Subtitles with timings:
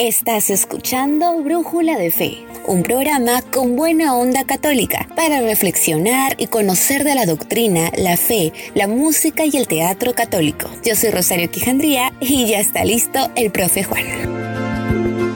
[0.00, 7.02] Estás escuchando Brújula de Fe, un programa con buena onda católica para reflexionar y conocer
[7.02, 10.70] de la doctrina, la fe, la música y el teatro católico.
[10.84, 15.27] Yo soy Rosario Quijandría y ya está listo el profe Juan.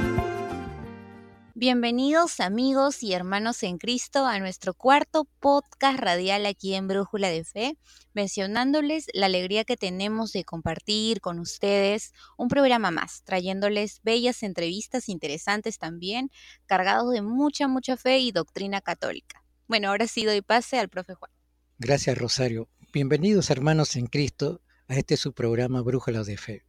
[1.62, 7.44] Bienvenidos amigos y hermanos en Cristo a nuestro cuarto podcast radial aquí en Brújula de
[7.44, 7.78] Fe,
[8.14, 15.08] mencionándoles la alegría que tenemos de compartir con ustedes un programa más, trayéndoles bellas entrevistas
[15.08, 16.32] interesantes también,
[16.66, 19.44] cargados de mucha, mucha fe y doctrina católica.
[19.68, 21.30] Bueno, ahora sí doy pase al profe Juan.
[21.78, 22.68] Gracias Rosario.
[22.92, 26.64] Bienvenidos hermanos en Cristo a este su programa Brújula de Fe.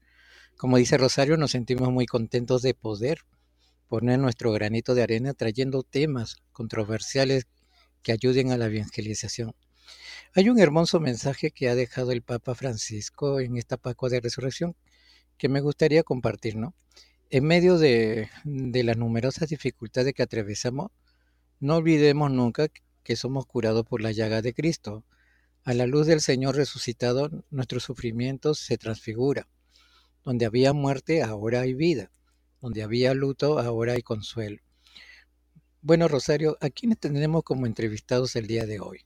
[0.55, 3.25] Como dice Rosario, nos sentimos muy contentos de poder
[3.87, 7.47] poner nuestro granito de arena trayendo temas controversiales
[8.01, 9.55] que ayuden a la evangelización.
[10.35, 14.75] Hay un hermoso mensaje que ha dejado el Papa Francisco en esta Pascua de Resurrección
[15.37, 16.73] que me gustaría compartir, ¿no?
[17.29, 20.91] En medio de, las numerosas dificultades que atravesamos,
[21.59, 22.67] no olvidemos nunca
[23.03, 25.03] que somos curados por la llaga de Cristo.
[25.63, 29.47] A la luz del Señor resucitado, nuestro sufrimiento se transfigura.
[30.23, 32.11] Donde había muerte, ahora hay vida.
[32.63, 34.57] Donde había luto, ahora hay consuelo.
[35.81, 39.01] Bueno, Rosario, ¿a quiénes tendremos como entrevistados el día de hoy?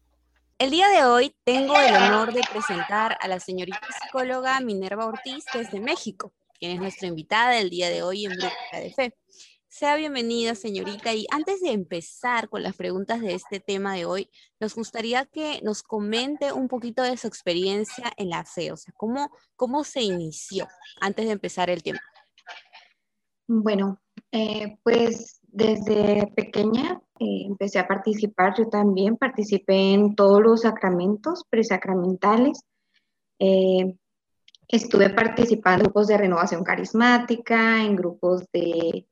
[0.60, 5.44] El día de hoy tengo el honor de presentar a la señorita psicóloga Minerva Ortiz
[5.52, 9.18] desde México, quien es nuestra invitada el día de hoy en Brújula de Fe.
[9.68, 11.16] Sea bienvenida, señorita.
[11.16, 15.62] Y antes de empezar con las preguntas de este tema de hoy, nos gustaría que
[15.64, 20.04] nos comente un poquito de su experiencia en la fe, o sea, cómo, cómo se
[20.04, 20.68] inició
[21.02, 22.00] antes de empezar el tema.
[23.48, 24.02] Bueno,
[24.34, 31.46] eh, pues desde pequeña eh, empecé a participar, yo también participé en todos los sacramentos
[31.50, 32.62] presacramentales.
[33.40, 33.96] Eh,
[34.68, 39.08] estuve participando en grupos de renovación carismática, en grupos de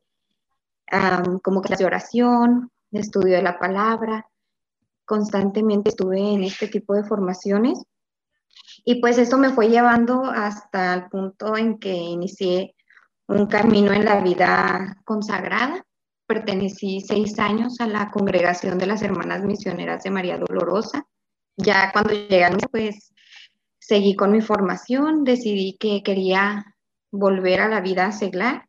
[1.41, 4.29] como clase de oración, de estudio de la palabra.
[5.05, 7.81] Constantemente estuve en este tipo de formaciones.
[8.83, 12.74] Y pues eso me fue llevando hasta el punto en que inicié
[13.27, 15.85] un camino en la vida consagrada.
[16.27, 21.05] Pertenecí seis años a la congregación de las Hermanas Misioneras de María Dolorosa.
[21.57, 23.13] Ya cuando llegué pues
[23.79, 26.75] seguí con mi formación, decidí que quería
[27.11, 28.67] volver a la vida seglar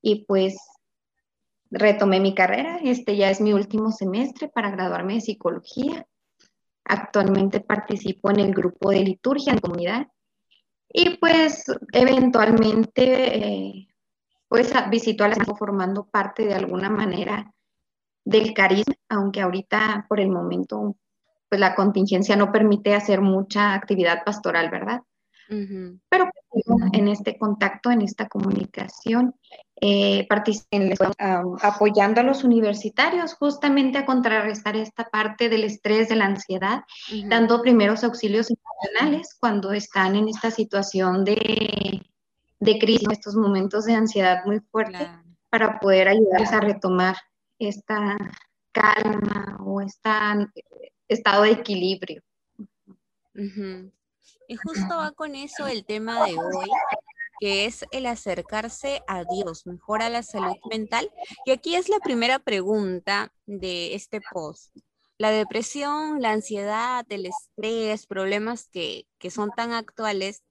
[0.00, 0.56] y pues
[1.70, 2.78] retomé mi carrera.
[2.82, 6.06] Este ya es mi último semestre para graduarme de psicología.
[6.84, 10.06] Actualmente participo en el grupo de liturgia en comunidad
[10.98, 13.88] y pues eventualmente, eh,
[14.48, 17.52] pues visito a la formando parte de alguna manera
[18.24, 20.96] del carisma, aunque ahorita por el momento,
[21.50, 25.02] pues la contingencia no permite hacer mucha actividad pastoral, ¿verdad?
[26.08, 26.30] Pero
[26.94, 29.34] en este contacto, en esta comunicación,
[29.80, 30.26] eh,
[31.62, 36.84] apoyando a los universitarios justamente a contrarrestar esta parte del estrés, de la ansiedad,
[37.26, 42.02] dando primeros auxilios emocionales cuando están en esta situación de,
[42.60, 45.10] de crisis, estos momentos de ansiedad muy fuerte,
[45.50, 47.16] para poder ayudarles a retomar
[47.58, 48.16] esta
[48.72, 50.10] calma o este
[51.08, 52.22] estado de equilibrio.
[54.48, 56.66] Y justo va con eso el tema de hoy,
[57.38, 61.10] que es el acercarse a Dios, mejora la salud mental.
[61.44, 64.74] Y aquí es la primera pregunta de este post.
[65.18, 70.42] La depresión, la ansiedad, el estrés, problemas que, que son tan actuales,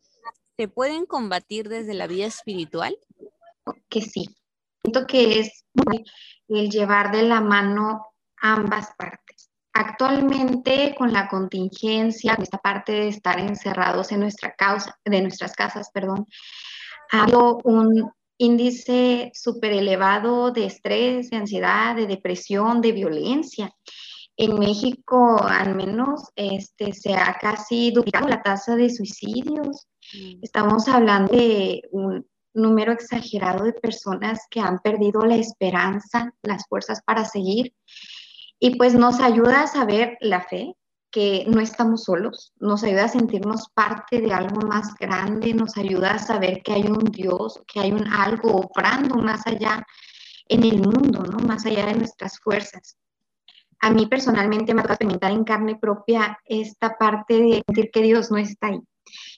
[0.58, 2.98] ¿se pueden combatir desde la vida espiritual?
[3.90, 4.36] Que sí.
[4.84, 5.66] Siento que es
[6.48, 8.06] el llevar de la mano
[8.38, 9.50] ambas partes.
[9.74, 15.90] Actualmente, con la contingencia, esta parte de estar encerrados en nuestra causa, de nuestras casas,
[15.94, 16.26] perdón,
[17.16, 23.72] ha habido un índice súper elevado de estrés, de ansiedad, de depresión, de violencia.
[24.38, 29.88] En México, al menos, este, se ha casi duplicado la tasa de suicidios.
[30.14, 30.40] Mm.
[30.42, 37.02] Estamos hablando de un número exagerado de personas que han perdido la esperanza, las fuerzas
[37.06, 37.74] para seguir
[38.60, 40.76] y pues nos ayuda a saber la fe,
[41.16, 46.16] que no estamos solos, nos ayuda a sentirnos parte de algo más grande, nos ayuda
[46.16, 49.82] a saber que hay un Dios, que hay un algo obrando más allá
[50.50, 51.38] en el mundo, ¿no?
[51.48, 52.98] Más allá de nuestras fuerzas.
[53.80, 58.30] A mí personalmente me ha experimentar en carne propia esta parte de sentir que Dios
[58.30, 58.82] no está ahí,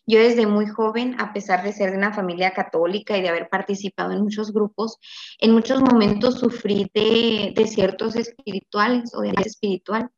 [0.07, 3.49] yo desde muy joven, a pesar de ser de una familia católica y de haber
[3.49, 4.97] participado en muchos grupos,
[5.37, 10.09] en muchos momentos sufrí de desiertos espirituales o de espiritual.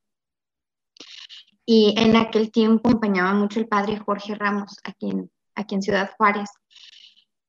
[1.72, 6.10] Y en aquel tiempo acompañaba mucho el padre Jorge Ramos aquí en, aquí en Ciudad
[6.18, 6.50] Juárez.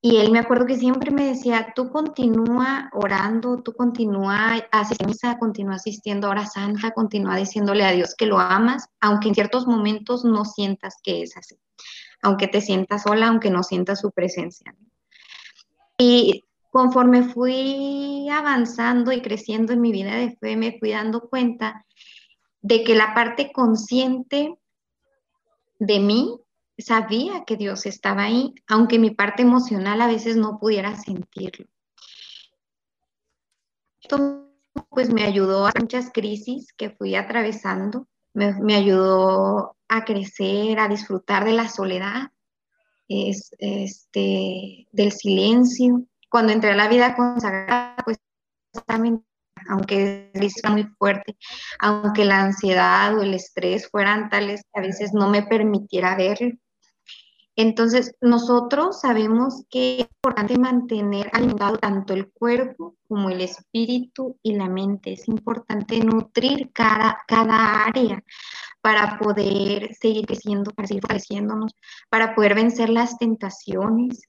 [0.02, 5.76] Y él me acuerdo que siempre me decía, tú continúa orando, tú continúa asistiendo, continúa
[5.76, 10.22] asistiendo a hora santa, continúa diciéndole a Dios que lo amas, aunque en ciertos momentos
[10.22, 11.56] no sientas que es así,
[12.20, 14.74] aunque te sientas sola, aunque no sientas su presencia.
[15.96, 21.86] Y conforme fui avanzando y creciendo en mi vida de fe, me fui dando cuenta
[22.62, 24.56] de que la parte consciente
[25.78, 26.38] de mí
[26.78, 31.66] sabía que Dios estaba ahí, aunque mi parte emocional a veces no pudiera sentirlo.
[34.02, 34.46] Esto
[34.88, 41.44] pues me ayudó a muchas crisis que fui atravesando, me, ayudó a crecer, a disfrutar
[41.44, 42.30] de la soledad,
[43.08, 46.04] es, este, del silencio.
[46.28, 48.18] Cuando entré a la vida consagrada, pues
[49.68, 51.36] aunque es muy fuerte,
[51.78, 56.52] aunque la ansiedad o el estrés fueran tales que a veces no me permitiera verlo,
[57.56, 64.54] entonces, nosotros sabemos que es importante mantener alimentado tanto el cuerpo como el espíritu y
[64.54, 65.12] la mente.
[65.12, 68.24] Es importante nutrir cada, cada área
[68.80, 71.72] para poder seguir creciendo, para seguir fortaleciéndonos,
[72.08, 74.22] para poder vencer las tentaciones,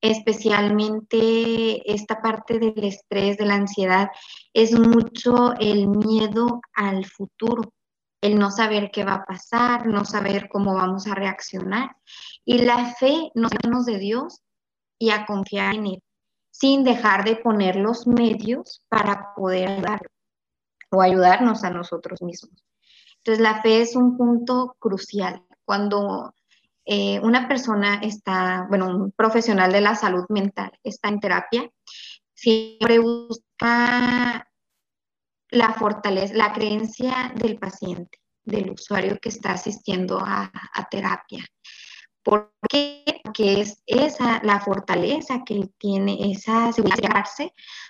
[0.00, 4.08] especialmente esta parte del estrés, de la ansiedad,
[4.52, 7.72] es mucho el miedo al futuro
[8.20, 11.96] el no saber qué va a pasar, no saber cómo vamos a reaccionar.
[12.44, 13.52] Y la fe nos
[13.86, 14.40] de Dios
[14.98, 16.02] y a confiar en Él,
[16.50, 20.00] sin dejar de poner los medios para poder ayudar
[20.90, 22.64] o ayudarnos a nosotros mismos.
[23.18, 25.44] Entonces, la fe es un punto crucial.
[25.64, 26.32] Cuando
[26.90, 31.70] eh, una persona está, bueno, un profesional de la salud mental está en terapia,
[32.32, 34.48] siempre busca
[35.50, 40.50] la fortaleza, la creencia del paciente, del usuario que está asistiendo a,
[40.90, 41.44] terapia.
[42.22, 43.04] ¿Por qué?
[43.24, 47.24] Porque es esa la fortaleza que tiene, esa seguridad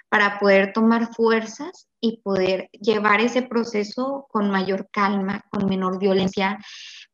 [0.09, 6.59] para poder tomar fuerzas y poder llevar ese proceso con mayor calma, con menor violencia,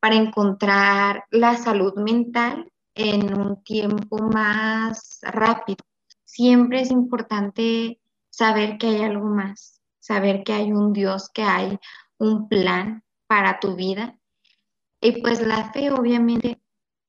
[0.00, 5.78] para encontrar la salud mental en un tiempo más rápido.
[6.24, 8.00] Siempre es importante
[8.30, 11.78] saber que hay algo más, saber que hay un Dios, que hay
[12.18, 14.18] un plan para tu vida.
[15.00, 16.60] Y pues la fe obviamente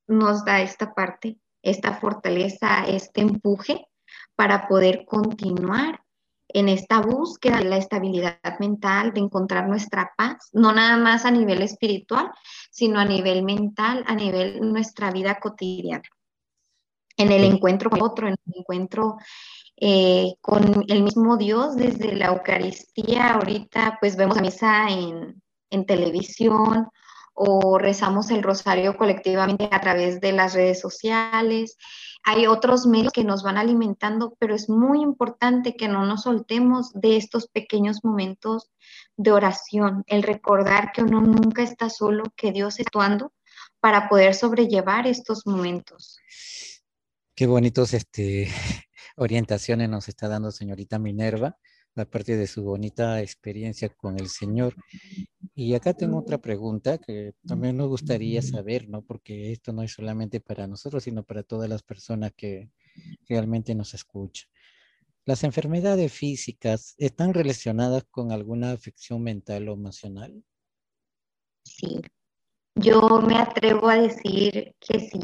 [0.06, 3.86] nos da esta parte, esta fortaleza, este empuje
[4.34, 6.02] para poder continuar
[6.48, 11.30] en esta búsqueda de la estabilidad mental, de encontrar nuestra paz, no nada más a
[11.30, 12.30] nivel espiritual,
[12.70, 16.04] sino a nivel mental, a nivel nuestra vida cotidiana.
[17.16, 19.16] En el encuentro con otro, en el encuentro
[19.78, 23.34] eh, con el mismo Dios desde la Eucaristía.
[23.34, 26.88] Ahorita pues vemos la misa en, en televisión
[27.38, 31.76] o rezamos el rosario colectivamente a través de las redes sociales.
[32.24, 36.92] Hay otros medios que nos van alimentando, pero es muy importante que no nos soltemos
[36.94, 38.70] de estos pequeños momentos
[39.18, 43.32] de oración, el recordar que uno nunca está solo, que Dios está actuando
[43.80, 46.18] para poder sobrellevar estos momentos.
[47.34, 48.48] Qué bonitos este,
[49.16, 51.58] orientaciones nos está dando señorita Minerva,
[51.96, 54.74] aparte de su bonita experiencia con el Señor.
[55.54, 59.02] Y acá tengo otra pregunta que también nos gustaría saber, ¿no?
[59.02, 62.70] Porque esto no es solamente para nosotros, sino para todas las personas que
[63.28, 64.48] realmente nos escuchan.
[65.24, 70.44] ¿Las enfermedades físicas están relacionadas con alguna afección mental o emocional?
[71.64, 72.00] Sí,
[72.76, 75.20] yo me atrevo a decir que sí.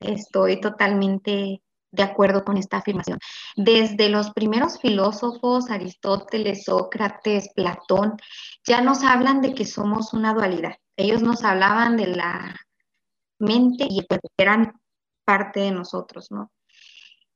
[0.00, 1.62] Estoy totalmente
[1.96, 3.18] de acuerdo con esta afirmación.
[3.56, 8.16] Desde los primeros filósofos, Aristóteles, Sócrates, Platón,
[8.64, 10.76] ya nos hablan de que somos una dualidad.
[10.96, 12.54] Ellos nos hablaban de la
[13.38, 14.72] mente y eran
[15.24, 16.50] parte de nosotros, ¿no?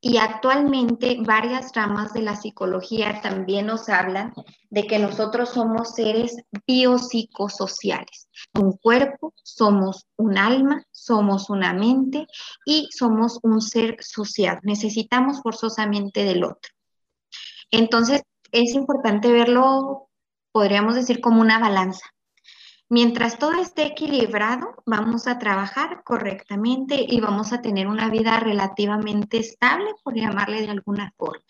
[0.03, 4.33] Y actualmente varias ramas de la psicología también nos hablan
[4.71, 8.29] de que nosotros somos seres biopsicosociales.
[8.55, 12.27] Un cuerpo, somos un alma, somos una mente
[12.65, 14.59] y somos un ser social.
[14.63, 16.73] Necesitamos forzosamente del otro.
[17.71, 20.09] Entonces, es importante verlo,
[20.51, 22.07] podríamos decir, como una balanza.
[22.93, 29.39] Mientras todo esté equilibrado, vamos a trabajar correctamente y vamos a tener una vida relativamente
[29.39, 31.45] estable, por llamarle de alguna forma.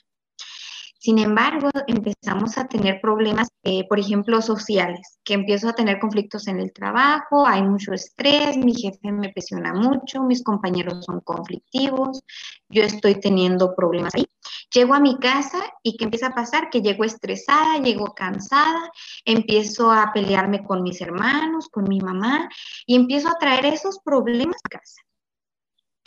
[1.00, 6.47] Sin embargo, empezamos a tener problemas, eh, por ejemplo, sociales, que empiezo a tener conflictos
[6.47, 12.23] en el trabajo, hay mucho estrés, mi jefe me presiona mucho, mis compañeros son conflictivos,
[12.69, 14.26] yo estoy teniendo problemas ahí.
[14.75, 16.69] Llego a mi casa y ¿qué empieza a pasar?
[16.69, 18.92] Que llego estresada, llego cansada,
[19.25, 22.47] empiezo a pelearme con mis hermanos, con mi mamá
[22.85, 25.00] y empiezo a traer esos problemas a casa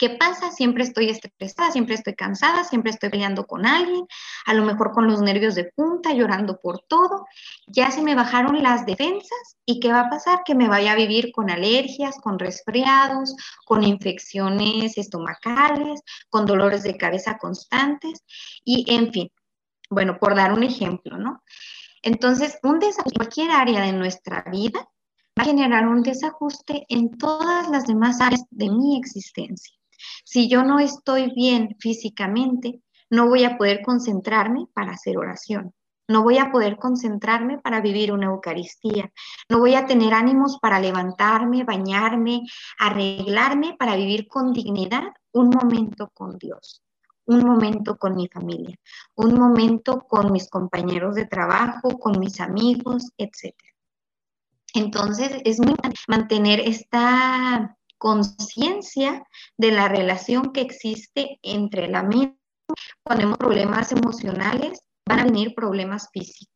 [0.04, 0.50] ¿Qué pasa?
[0.50, 4.04] Siempre estoy estresada, siempre estoy cansada, siempre estoy peleando con alguien,
[4.44, 7.24] a lo mejor con los nervios de punta, llorando por todo.
[7.68, 10.42] Ya se me bajaron las defensas y ¿qué va a pasar?
[10.44, 13.34] Que me vaya a vivir con alergias, con resfriados,
[13.64, 18.22] con infecciones estomacales, con dolores de cabeza constantes
[18.62, 19.30] y en fin.
[19.88, 21.42] Bueno, por dar un ejemplo, ¿no?
[22.02, 24.86] Entonces, un desajuste en cualquier área de nuesra vida
[25.38, 29.74] va a generar un desajuste en todas las demás áreas de mi existencia.
[30.24, 32.80] Si yo no estoy bien físicamente,
[33.10, 35.72] no voy a poder concentrarme para hacer oración.
[36.06, 39.10] No voy a poder concentrarme para vivir una Eucaristía.
[39.48, 42.42] No voy a tener ánimos para levantarme, bañarme,
[42.78, 46.82] arreglarme para vivir con dignidad un momento con Dios,
[47.24, 48.76] un momento con mi familia,
[49.14, 53.54] un momento con mis compañeros de trabajo, con mis amigos, etc.
[54.74, 55.74] Entonces, es muy
[56.06, 59.24] mantener esta conciencia
[59.56, 62.38] de la relación que existe entre la mente.
[63.02, 66.54] Cuando tenemos problemas emocionales, van a venir problemas físicos.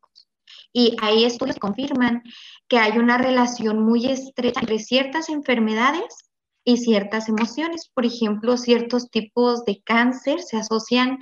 [0.71, 2.23] Y ahí estudios confirman
[2.67, 6.29] que hay una relación muy estrecha entre ciertas enfermedades
[6.63, 7.89] y ciertas emociones.
[7.93, 11.17] Por ejemplo, ciertos tipos de cáncer se asocian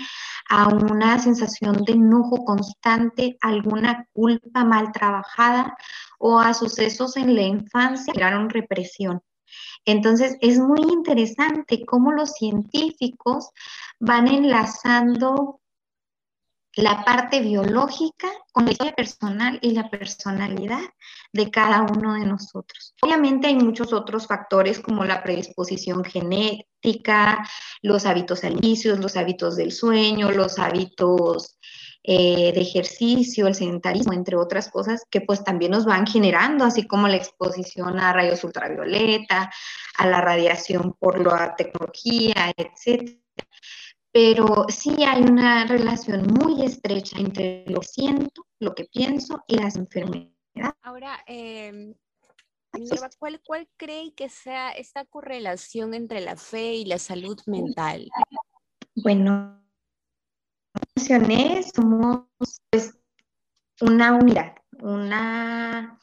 [0.50, 5.78] a una sensación de enojo constante, alguna culpa mal trabajada
[6.20, 9.22] o a sucesos en la infancia que crearon represión.
[9.86, 13.50] Entonces, es muy interesante cómo los científicos
[14.00, 15.62] van enlazando
[16.78, 20.84] la parte biológica con la historia personal y la personalidad
[21.34, 22.94] de cada uno de nosotros.
[23.02, 27.48] Obviamente hay muchos otros factores como la predisposición genética,
[27.82, 31.58] los hábitos alimenticios, los hábitos del sueño, los hábitos
[32.04, 36.88] eh, de ejercicio, el sedentarismo, entre otras cosas, que pues también nos van generando, así
[36.88, 39.52] como la exposición a rayos ultravioleta,
[39.98, 43.20] a la radiación por la tecnología, etc.
[44.12, 49.58] Pero sí hay una relación muy estrecha entre lo que siento, lo que pienso y
[49.58, 50.34] las enfermedades.
[50.82, 51.94] Ahora, eh,
[53.20, 58.10] ¿cuál, ¿cuál cree que sea esta correlación entre la fe y la salud mental?
[58.96, 59.67] Bueno,
[60.98, 62.26] mencioné, somos
[62.72, 62.98] pues,
[63.82, 66.00] una unidad, una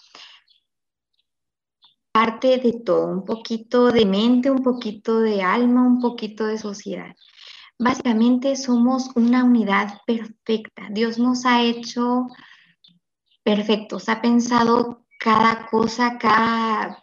[2.13, 7.13] parte de todo, un poquito de mente, un poquito de alma, un poquito de sociedad.
[7.77, 10.87] Básicamente somos una unidad perfecta.
[10.93, 12.29] Dios nos ha hecho
[13.43, 17.03] perfectos, ha pensado cada cosa, cada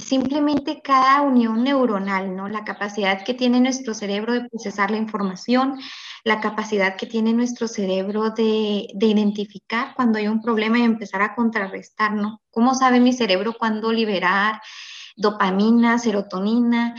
[0.00, 2.48] simplemente cada unión neuronal, ¿no?
[2.48, 5.78] La capacidad que tiene nuestro cerebro de procesar la información,
[6.24, 11.34] la capacidad que tiene nuestro cerebro de, identificar cuando hay un problema y empezar a
[11.34, 12.42] contrarrestar, ¿no?
[12.50, 14.60] ¿Cómo sabe mi cerebro cuándo liberar
[15.16, 16.94] dopamina, serotonina,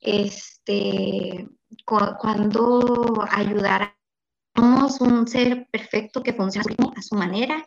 [0.00, 1.48] este,
[1.84, 3.96] cuándo ayudar a
[4.56, 7.64] somos un ser perfecto que funciona a su manera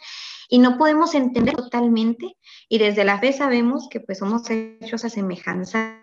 [0.50, 2.36] y no podemos entender totalmente
[2.68, 6.02] y desde la fe sabemos que pues somos hechos a semejanza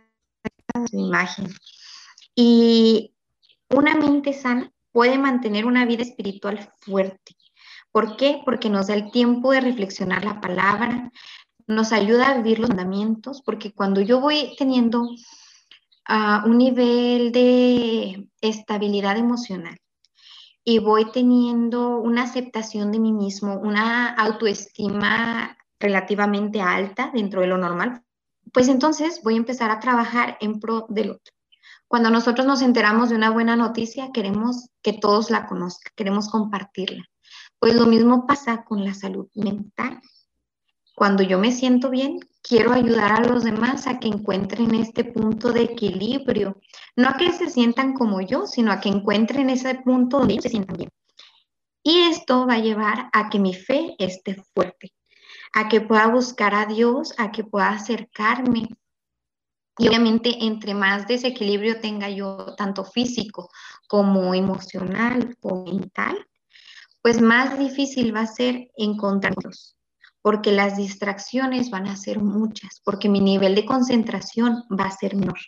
[0.72, 1.48] de su imagen.
[2.34, 3.12] Y
[3.68, 7.34] una mente sana puede mantener una vida espiritual fuerte.
[7.90, 8.40] ¿Por qué?
[8.44, 11.10] Porque nos da el tiempo de reflexionar la palabra,
[11.66, 18.28] nos ayuda a vivir los mandamientos, porque cuando yo voy teniendo uh, un nivel de
[18.40, 19.76] estabilidad emocional,
[20.68, 27.56] y voy teniendo una aceptación de mí mismo, una autoestima relativamente alta dentro de lo
[27.56, 28.02] normal,
[28.52, 31.32] pues entonces voy a empezar a trabajar en pro del otro.
[31.86, 37.04] Cuando nosotros nos enteramos de una buena noticia, queremos que todos la conozcan, queremos compartirla.
[37.60, 40.00] Pues lo mismo pasa con la salud mental.
[40.96, 45.52] Cuando yo me siento bien, quiero ayudar a los demás a que encuentren este punto
[45.52, 46.58] de equilibrio.
[46.96, 50.44] No a que se sientan como yo, sino a que encuentren ese punto donde ellos
[50.44, 50.90] se sientan bien.
[51.82, 54.94] Y esto va a llevar a que mi fe esté fuerte,
[55.52, 58.66] a que pueda buscar a Dios, a que pueda acercarme.
[59.76, 63.50] Y obviamente, entre más desequilibrio tenga yo, tanto físico
[63.86, 66.26] como emocional o mental,
[67.02, 69.75] pues más difícil va a ser encontrarlos
[70.26, 75.14] porque las distracciones van a ser muchas, porque mi nivel de concentración va a ser
[75.14, 75.38] menor.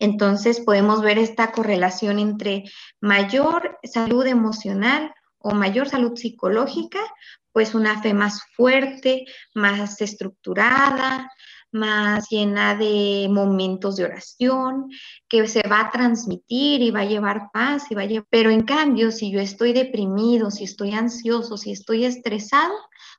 [0.00, 2.64] Entonces podemos ver esta correlación entre
[3.00, 6.98] mayor salud emocional o mayor salud psicológica,
[7.52, 11.30] pues una fe más fuerte, más estructurada,
[11.70, 14.88] más llena de momentos de oración,
[15.28, 18.24] que se va a transmitir y va a llevar paz y va a.
[18.30, 22.74] Pero en cambio, si yo estoy deprimido, si estoy ansioso, si estoy estresado,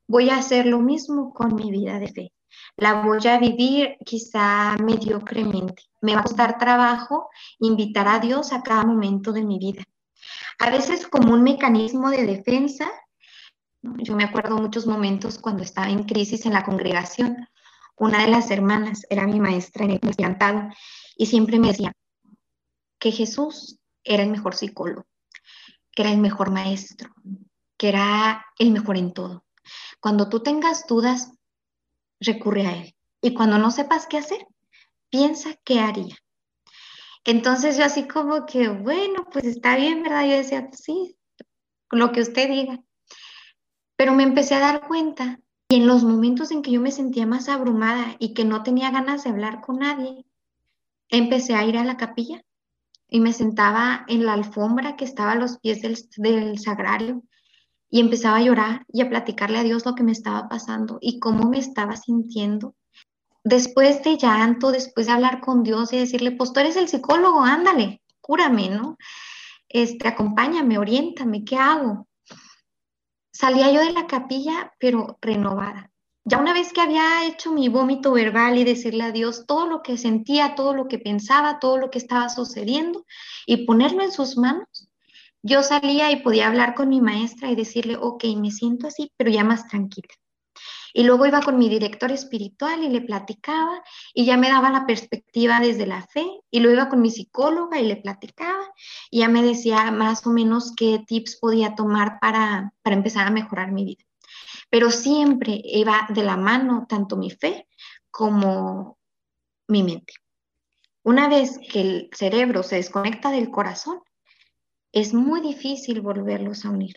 [0.10, 2.34] voy a hacer lo mismo con mi vida de fe.
[2.78, 5.84] la voy a vivir quizá mediocremente.
[6.02, 9.84] Me va a costar trabajo invitar a Dios a cada momento de mi vida.
[10.58, 12.90] A veces como un mecanismo de defensa,
[13.82, 17.48] yo me acuerdo muchos momentos cuando estaba en crisis en la congregación.
[17.96, 20.70] Una de las hermanas era mi maestra en el estudiantado
[21.18, 21.94] y siempre me decía
[22.98, 25.06] que Jesús era el mejor psicólogo,
[25.92, 27.12] que era el mejor maestro,
[27.78, 29.44] que era el mejor en todo.
[30.00, 31.32] Cuando tú tengas dudas,
[32.20, 32.96] recurre a Él.
[33.22, 34.46] Y cuando no sepas qué hacer,
[35.10, 36.16] piensa qué haría.
[37.26, 40.26] Entonces yo así como que, bueno, pues está bien, ¿verdad?
[40.26, 41.18] Yo decía, pues sí,
[41.92, 42.80] lo que usted diga.
[43.96, 47.26] Pero me empecé a dar cuenta y en los momentos en que yo me sentía
[47.26, 50.26] más abrumada y que no tenía ganas de hablar con nadie,
[51.10, 52.42] empecé a ir a la capilla
[53.08, 57.24] y me sentaba en la alfombra que estaba a los pies del, del sagrario
[57.90, 61.20] y empezaba a llorar y a platicarle a Dios lo que me estaba pasando y
[61.20, 62.76] cómo me estaba sintiendo.
[63.44, 67.42] Después de llanto, después de hablar con Dios y decirle, pues tú eres el psicólogo,
[67.42, 68.98] ándale, cúrame, ¿no?
[69.68, 72.08] Este, acompáñame, oriéntame, ¿qué hago?
[73.32, 75.92] Salía yo de la capilla, pero renovada.
[76.26, 79.82] Ya una vez que había hecho mi vómito verbal y decirle a Dios todo lo
[79.82, 83.06] que sentía, todo lo que pensaba, todo lo que estaba sucediendo
[83.46, 84.89] y ponerlo en sus manos,
[85.42, 89.30] yo salía y podía hablar con mi maestra y decirle, ok, me siento así, pero
[89.30, 90.10] ya más tranquila.
[90.94, 94.86] Y luego iba con mi director espiritual y le platicaba y ya me daba la
[94.86, 96.26] perspectiva desde la fe.
[96.50, 98.74] Y luego iba con mi psicóloga y le platicaba
[99.12, 103.32] y ya me decía más o menos qué tips podía tomar para, para empezar a
[103.32, 104.04] mejorar mi vida.
[104.70, 107.68] Pero siempre iba de la mano tanto mi fe
[108.10, 108.98] como
[109.68, 110.14] mi mente.
[111.04, 114.02] Una vez que el cerebro se desconecta del corazón,
[114.92, 116.96] es muy difícil volverlos a unir.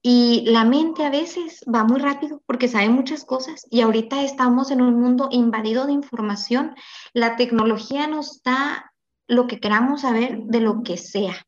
[0.00, 4.70] Y la mente a veces va muy rápido porque sabe muchas cosas y ahorita estamos
[4.70, 6.74] en un mundo invadido de información.
[7.12, 8.92] La tecnología nos da
[9.26, 11.46] lo que queramos saber de lo que sea.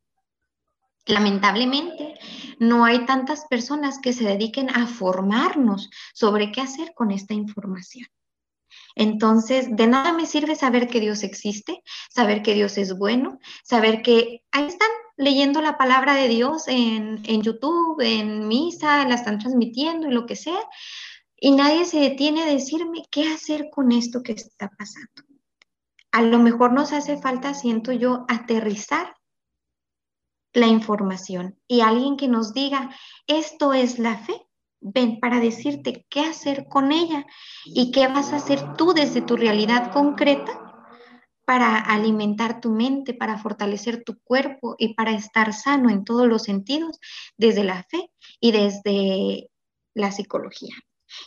[1.05, 2.13] Lamentablemente,
[2.59, 8.07] no hay tantas personas que se dediquen a formarnos sobre qué hacer con esta información.
[8.95, 14.01] Entonces, de nada me sirve saber que Dios existe, saber que Dios es bueno, saber
[14.01, 14.89] que ahí están
[15.21, 20.35] leyendo la palabra de Dios en, YouTube, en misa, la están transmitiendo y lo que
[20.35, 20.59] sea,
[21.37, 25.23] y nadie se detiene a decirme qué hacer con esto que está pasando.
[26.11, 29.15] A lo mejor nos hace falta, siento yo, aterrizar
[30.53, 32.89] la información y alguien que nos diga,
[33.27, 34.33] esto es la fe,
[34.79, 37.27] ven para decirte qué hacer con ella
[37.63, 40.70] y qué vas a hacer tú desde tu realidad concreta
[41.51, 46.43] para alimentar tu mente, para fortalecer tu cuerpo y para estar sano en todos los
[46.43, 46.97] sentidos,
[47.35, 48.09] desde la fe
[48.39, 49.49] y desde
[49.93, 50.73] la psicología.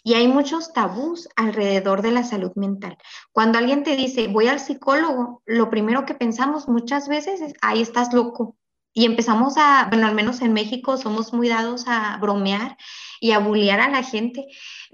[0.02, 2.96] Y hay muchos tabús alrededor de la salud mental.
[3.32, 7.82] Cuando alguien te dice, voy al psicólogo, lo primero que pensamos muchas veces es, ahí
[7.82, 8.56] estás loco.
[8.94, 12.78] Y empezamos a, bueno, al menos en México somos muy dados a bromear
[13.20, 14.46] y a bullear a la gente.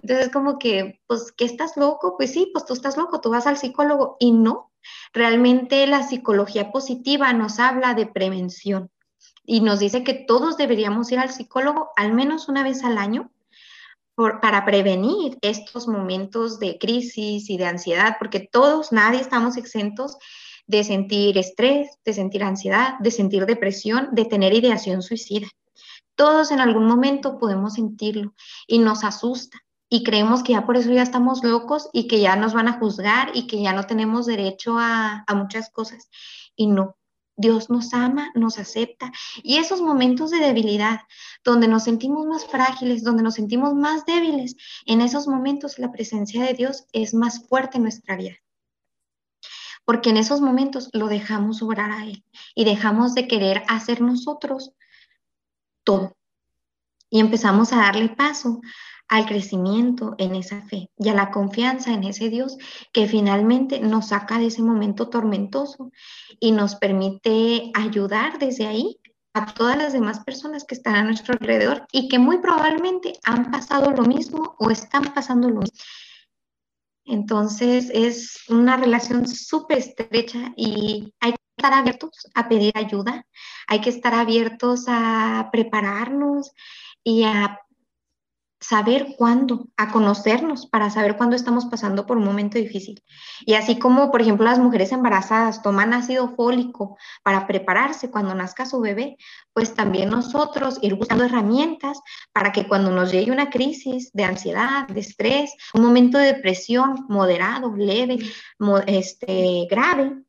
[0.03, 2.17] Entonces, como que, pues, ¿qué estás loco?
[2.17, 4.17] Pues sí, pues tú estás loco, tú vas al psicólogo.
[4.19, 4.70] Y no,
[5.13, 8.91] Realmente la psicología positiva nos habla de prevención
[9.45, 13.31] y nos dice que todos deberíamos ir al psicólogo al menos una vez al año
[14.43, 20.17] para prevenir estos momentos de crisis y de ansiedad, porque todos, nadie estamos exentos
[20.67, 25.49] de sentir estrés, de sentir ansiedad, de sentir depresión, de tener ideación suicida.
[26.15, 28.35] Todos en algún momento podemos sentirlo
[28.67, 29.59] y nos asusta
[29.93, 32.79] y creemos que ya por eso ya estamos locos y que ya nos van a
[32.79, 36.09] juzgar y que ya no tenemos derecho a, muchas cosas.
[36.55, 36.97] Y no,
[37.37, 39.11] Dios nos ama, nos acepta.
[39.43, 41.01] Y esos momentos de debilidad,
[41.45, 44.55] donde nos sentimos más frágiles, donde nos sentimos más débiles,
[44.87, 48.37] en esos momentos la presencia de Dios es más fuerte en nuestra vida.
[49.85, 52.25] Porque en esos momentos lo dejamos obrar a Él
[52.55, 54.71] y dejamos de querer hacer nosotros
[55.83, 56.17] todo.
[57.13, 58.61] Y empezamos a darle paso
[59.11, 62.57] al crecimiento en esa fe y a la confianza en ese Dios
[62.93, 65.91] que finalmente nos saca de ese momento tormentoso
[66.39, 69.01] y nos permite ayudar desde ahí
[69.35, 73.51] a todas las demás personas que están a nuestro alrededor y que muy probablemente han
[73.51, 75.79] pasado lo mismo o están pasando lo mismo.
[77.05, 83.27] Entonces es una relación súper estrecha y hay que estar abiertos a pedir ayuda,
[83.67, 86.53] hay que estar abiertos a prepararnos
[87.03, 87.59] y a
[88.61, 93.03] saber cuándo, a conocernos para saber cuándo estamos pasando por un momento difícil.
[93.47, 98.67] Y así como, por ejemplo, las mujeres embarazadas toman ácido fólico para prepararse cuando nazca
[98.67, 99.17] su bebé,
[99.55, 102.01] pues también nosotros ir buscando herramientas
[102.33, 107.07] para que cuando nos llegue una crisis de ansiedad, de estrés, un momento de depresión
[107.09, 108.19] moderado, leve,
[108.87, 110.23] este, grave,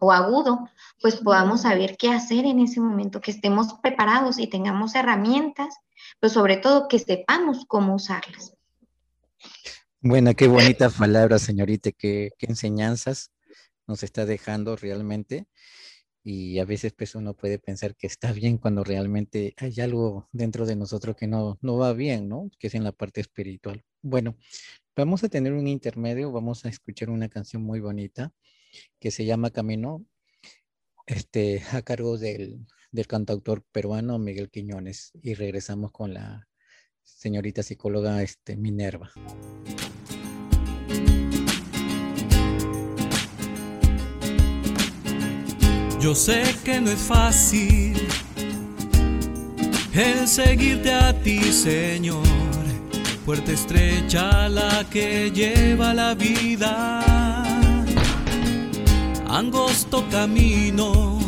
[0.00, 0.68] o agudo,
[1.00, 5.76] pues podamos saber qué hacer en ese momento, que estemos preparados y tengamos herramientas
[6.18, 8.54] pero sobre todo que sepamos cómo usarlas.
[10.00, 13.30] Bueno, qué bonitas palabras, señorita, qué, qué enseñanzas
[13.86, 15.46] nos está dejando realmente.
[16.22, 20.66] Y a veces pues uno puede pensar que está bien cuando realmente hay algo dentro
[20.66, 22.50] de nosotros que no, no va bien, ¿no?
[22.58, 23.84] Que es en la parte espiritual.
[24.02, 24.36] Bueno,
[24.94, 28.32] vamos a tener un intermedio, vamos a escuchar una canción muy bonita
[28.98, 30.04] que se llama Camino,
[31.06, 36.48] este, a cargo del del cantautor peruano Miguel Quiñones y regresamos con la
[37.02, 39.10] señorita psicóloga este, Minerva.
[46.00, 47.94] Yo sé que no es fácil
[49.92, 52.24] el seguirte a ti, Señor.
[53.26, 57.49] Puerta estrecha la que lleva la vida.
[59.32, 61.20] Angosto camino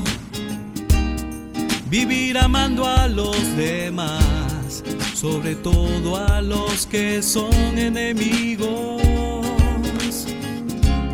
[1.88, 4.82] vivir amando a los demás,
[5.14, 9.00] sobre todo a los que son enemigos.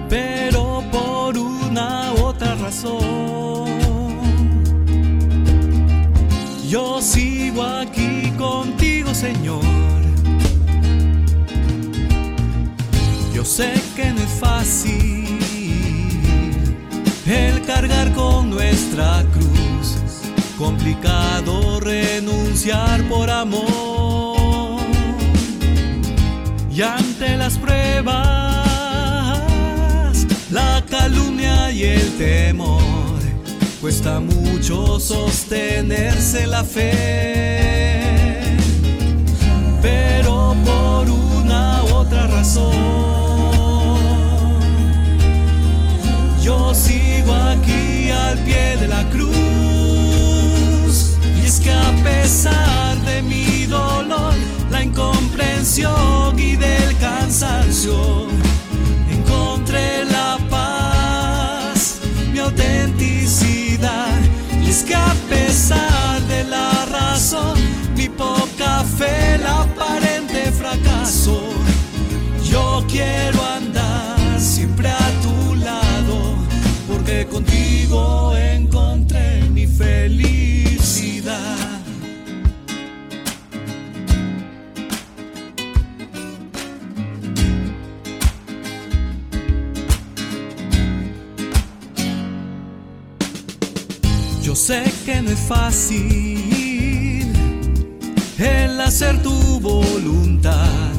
[0.08, 3.68] Pero por una otra razón,
[6.70, 9.62] yo sigo aquí contigo, Señor.
[13.34, 15.17] Yo sé que no es fácil
[17.28, 19.58] el cargar con nuestra cruz
[20.58, 24.80] complicado renunciar por amor.
[26.70, 28.16] Y ante las pruebas,
[30.50, 33.20] la calumnia y el temor,
[33.80, 38.56] cuesta mucho sostenerse la fe.
[39.80, 43.27] Pero por una otra razón,
[46.48, 49.28] yo sigo aquí al pie de la cruz
[51.60, 54.32] que a pesar de mi dolor,
[54.70, 58.28] la incomprensión y del cansancio,
[59.10, 61.98] encontré la paz,
[62.32, 64.18] mi autenticidad.
[64.64, 67.58] Y es que a pesar de la razón,
[67.94, 71.40] mi poca fe, el aparente fracaso,
[72.42, 73.57] yo quiero
[95.08, 97.32] que no es fácil
[98.38, 100.92] el hacer tu voluntad,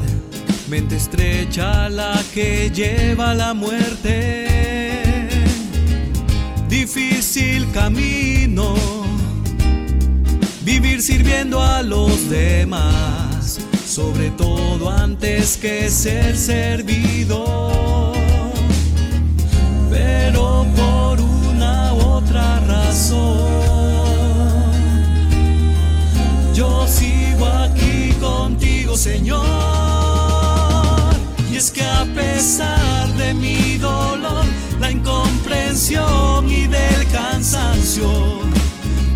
[0.67, 4.47] mente estrecha la que lleva la muerte,
[6.67, 8.73] difícil camino
[10.63, 18.11] vivir sirviendo a los demás, sobre todo antes que ser servido.
[19.91, 20.98] Pero por
[27.45, 29.43] aquí contigo, Señor.
[31.51, 34.45] Y es que a pesar de mi dolor,
[34.79, 38.09] la incomprensión y del cansancio,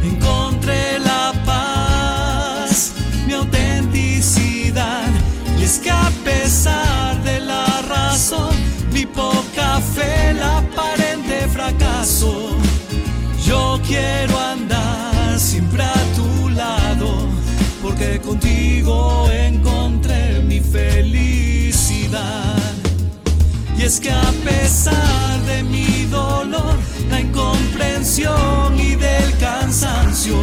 [0.04, 1.14] encontré la
[5.64, 8.54] Y es que a pesar de la razón,
[8.92, 12.50] mi poca fe, el aparente fracaso,
[13.46, 15.94] yo quiero andar siempre a
[18.26, 22.58] contigo encontré mi felicidad.
[23.78, 26.76] Y es que a pesar de mi dolor,
[27.10, 30.36] la incomprensión y del cansancio,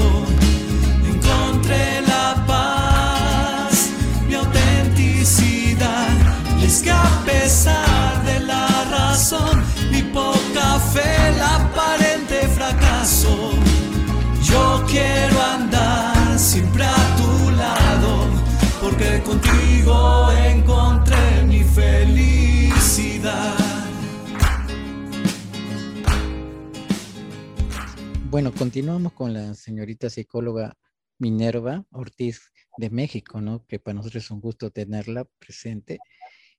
[28.31, 30.79] Bueno, continuamos con la señorita psicóloga
[31.19, 33.67] Minerva Ortiz de México, ¿no?
[33.67, 35.99] Que para nosotros es un gusto tenerla presente.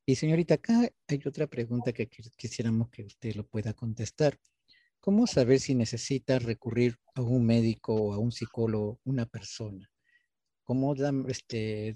[0.05, 4.37] Y señorita, acá hay otra pregunta que quisiéramos que usted lo pueda contestar.
[4.99, 9.89] ¿Cómo saber si necesita recurrir a un médico o a un psicólogo una persona?
[10.65, 10.93] ¿Cómo
[11.29, 11.95] este,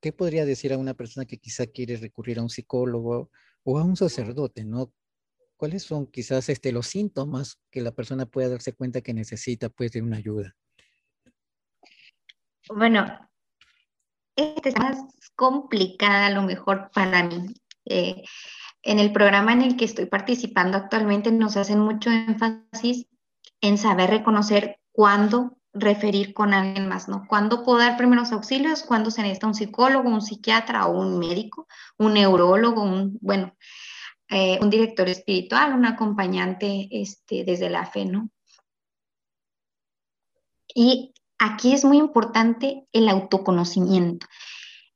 [0.00, 3.30] ¿Qué podría decir a una persona que quizá quiere recurrir a un psicólogo
[3.64, 4.94] o a un sacerdote, ¿no?
[5.60, 9.92] ¿Cuáles son quizás este, los síntomas que la persona pueda darse cuenta que necesita pues
[9.92, 10.56] de una ayuda?
[12.70, 13.06] Bueno,
[14.36, 14.96] esta es más
[15.36, 17.52] complicada a lo mejor para mí.
[17.84, 18.22] Eh,
[18.80, 23.04] en el programa en el que estoy participando actualmente nos hacen mucho énfasis
[23.60, 27.26] en saber reconocer cuándo referir con alguien más, ¿no?
[27.28, 31.68] Cuándo puedo dar primeros auxilios, cuándo se necesita un psicólogo, un psiquiatra o un médico,
[31.98, 33.54] un neurólogo, un, bueno,
[34.30, 38.30] eh, un director espiritual, un acompañante este, desde la fe, ¿no?
[40.74, 44.26] Y aquí es muy importante el autoconocimiento.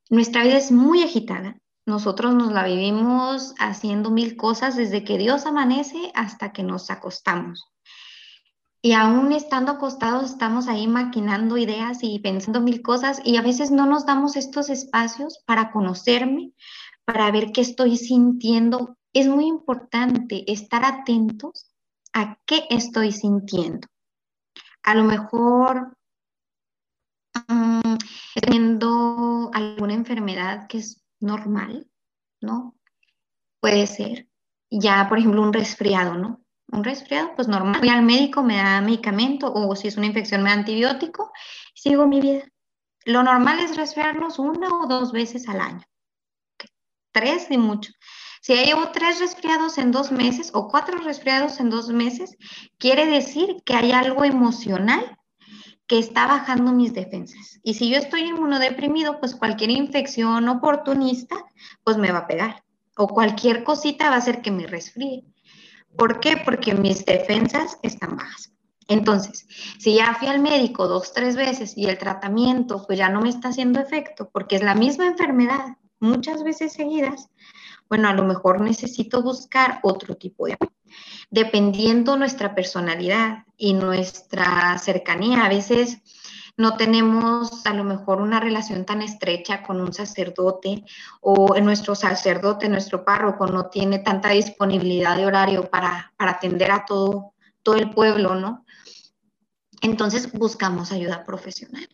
[0.09, 1.59] Nuestra vida es muy agitada.
[1.87, 7.71] Nosotros nos la vivimos haciendo mil cosas desde que Dios amanece hasta que nos acostamos.
[8.81, 13.71] Y aún estando acostados estamos ahí maquinando ideas y pensando mil cosas y a veces
[13.71, 16.53] no nos damos estos espacios para conocerme,
[17.07, 18.99] para ver qué estoy sintiendo.
[19.15, 21.73] Es muy importante estar atentos
[22.13, 23.87] a qué estoy sintiendo.
[24.83, 25.97] A lo mejor
[28.35, 31.89] teniendo alguna enfermedad que es normal,
[32.41, 32.75] ¿no?
[33.61, 34.29] Puede ser.
[34.71, 36.41] Ya, por ejemplo, un resfriado, ¿no?
[36.73, 37.81] Un resfriado, pues normal.
[37.81, 41.31] Voy al médico, me da medicamento o si es una infección me da antibiótico,
[41.75, 42.45] sigo mi vida.
[43.05, 45.85] Lo normal es resfriarnos una o dos veces al año.
[47.13, 47.93] Tres y mucho.
[48.45, 52.37] Si llevo tres resfriados en dos meses o cuatro resfriados en dos meses,
[52.77, 55.19] quiere decir que hay algo emocional
[55.87, 57.59] que está bajando mis defensas.
[57.63, 61.37] Y si yo estoy inmunodeprimido, pues cualquier infección oportunista,
[61.85, 62.63] pues me va a pegar.
[62.99, 65.25] O cualquier cosita va a hacer que me resfríe.
[65.97, 66.37] ¿Por qué?
[66.37, 68.53] Porque mis defensas están bajas.
[68.89, 69.47] Entonces,
[69.79, 73.31] si ya fui al médico dos, tres veces y el tratamiento pues ya no me
[73.31, 77.31] está haciendo efecto porque es la misma enfermedad muchas veces seguidas,
[77.89, 80.57] bueno, a lo mejor necesito buscar otro tipo de
[81.31, 85.45] dependiendo nuestra personalidad y nuestra cercanía.
[85.45, 85.99] A veces
[86.57, 90.85] no tenemos a lo mejor una relación tan estrecha con un sacerdote
[91.21, 96.85] o nuestro sacerdote, nuestro párroco no tiene tanta disponibilidad de horario para, para atender a
[96.85, 98.65] todo, todo el pueblo, ¿no?
[99.83, 101.89] Entonces buscamos ayuda profesional.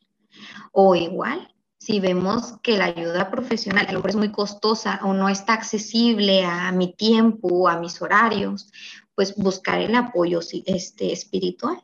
[0.73, 5.15] O igual, si vemos que la ayuda profesional a lo mejor es muy costosa o
[5.15, 8.71] no está accesible a mi tiempo, o a mis horarios,
[9.15, 11.83] pues buscar el apoyo este, espiritual.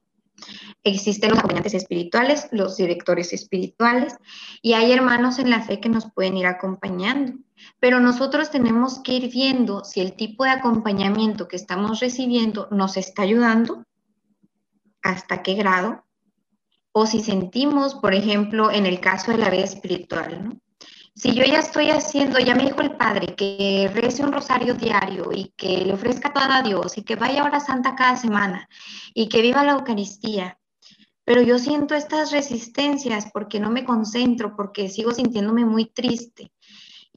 [0.84, 4.14] Existen los acompañantes espirituales, los directores espirituales
[4.60, 7.38] y hay hermanos en la fe que nos pueden ir acompañando.
[7.80, 12.98] Pero nosotros tenemos que ir viendo si el tipo de acompañamiento que estamos recibiendo nos
[12.98, 13.82] está ayudando,
[15.02, 16.05] hasta qué grado,
[16.98, 20.60] o si sentimos, por ejemplo, en el caso de la vida espiritual, ¿no?
[21.14, 25.30] Si yo ya estoy haciendo, ya me dijo el Padre que rece un rosario diario
[25.30, 28.66] y que le ofrezca todo a Dios y que vaya a hora santa cada semana
[29.12, 30.58] y que viva la Eucaristía,
[31.22, 36.50] pero yo siento estas resistencias porque no me concentro, porque sigo sintiéndome muy triste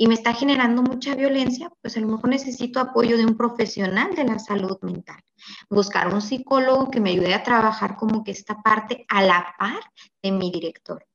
[0.01, 4.15] y me está generando mucha violencia, pues a lo mejor necesito apoyo de un profesional
[4.15, 5.21] de la salud mental.
[5.69, 9.81] Buscar un psicólogo que me ayude a trabajar como que esta parte a la par
[10.23, 11.05] de mi director.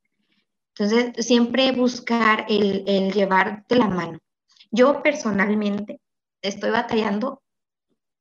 [0.76, 4.18] Entonces, siempre buscar el, el llevar de la mano.
[4.70, 6.02] Yo personalmente
[6.42, 7.42] estoy batallando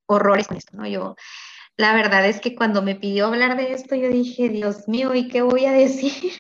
[0.06, 0.88] horrores con esto, ¿no?
[0.88, 1.17] Yo,
[1.76, 5.28] la verdad es que cuando me pidió hablar de esto, yo dije, Dios mío, ¿y
[5.28, 6.39] qué voy a decir?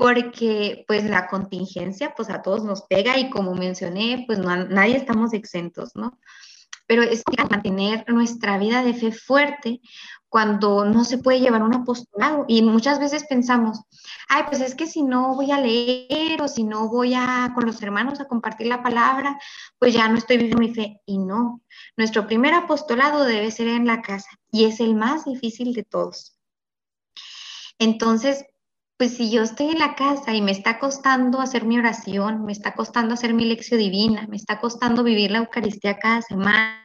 [0.00, 5.34] Porque pues la contingencia pues a todos nos pega y como mencioné, pues nadie estamos
[5.34, 6.18] exentos, ¿no?
[6.86, 9.82] Pero es mantener nuestra vida de fe fuerte
[10.30, 13.82] cuando no se puede llevar un apostolado y muchas veces pensamos,
[14.30, 17.66] ay, pues es que si no voy a leer o si no voy a con
[17.66, 19.38] los hermanos a compartir la palabra,
[19.78, 21.02] pues ya no estoy viviendo mi fe.
[21.04, 21.60] Y no,
[21.98, 26.38] nuestro primer apostolado debe ser en la casa y es el más difícil de todos.
[27.78, 28.46] Entonces,
[29.00, 32.52] pues si yo estoy en la casa y me está costando hacer mi oración, me
[32.52, 36.84] está costando hacer mi lección divina, me está costando vivir la Eucaristía cada semana,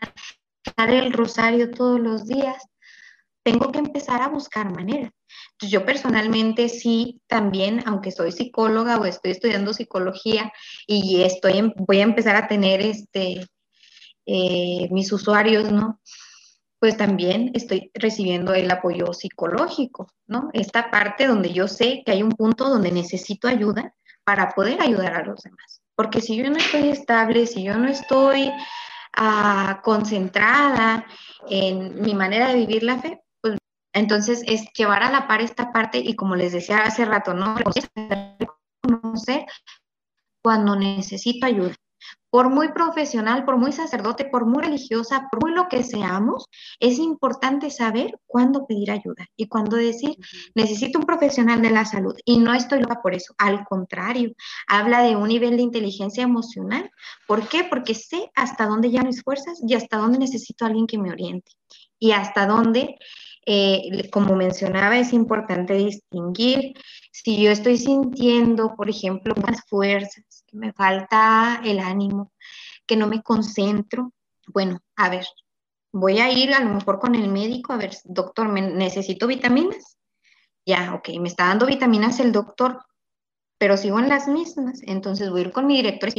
[0.77, 2.69] dar el rosario todos los días,
[3.43, 5.11] tengo que empezar a buscar maneras.
[5.59, 10.53] yo personalmente sí, también, aunque soy psicóloga o estoy estudiando psicología
[10.87, 13.45] y estoy, voy a empezar a tener este,
[14.25, 15.99] eh, mis usuarios, ¿no?
[16.85, 20.51] Pues también estoy recibiendo el apoyo psicológico, ¿no?
[20.53, 25.15] Esta parte donde yo sé que hay un punto donde necesito ayuda para poder ayudar
[25.15, 25.81] a los demás.
[25.95, 28.51] Porque si yo no estoy estable, si yo no estoy
[29.17, 31.07] ah, concentrada
[31.49, 33.57] en mi manera de vivir la fe, pues
[33.91, 37.55] entonces es llevar a la par esta parte y como les decía hace rato, ¿no?
[38.83, 39.47] Reconocer
[40.43, 41.73] cuando necesito ayuda
[42.35, 46.49] por muy profesional, por muy sacerdote, por muy religiosa, por muy lo que seamos,
[46.81, 50.17] es importante saber cuándo pedir ayuda y cuándo decir,
[50.53, 52.13] necesito un profesional de la salud.
[52.25, 54.33] Y no estoy loca por eso, al contrario,
[54.67, 56.91] habla de un nivel de inteligencia emocional.
[57.25, 57.63] ¿Por qué?
[57.63, 61.11] Porque sé hasta dónde ya mis fuerzas y hasta dónde necesito a alguien que me
[61.11, 61.53] oriente.
[61.99, 62.97] Y hasta dónde
[63.45, 66.73] eh, como mencionaba, es importante distinguir
[67.11, 72.31] si yo estoy sintiendo, por ejemplo, unas fuerzas, que me falta el ánimo,
[72.85, 74.11] que no me concentro.
[74.47, 75.25] Bueno, a ver,
[75.91, 79.97] voy a ir a lo mejor con el médico, a ver, doctor, ¿me necesito vitaminas?
[80.65, 82.83] Ya, ok, me está dando vitaminas el doctor,
[83.57, 86.11] pero sigo en las mismas, entonces voy a ir con mi director.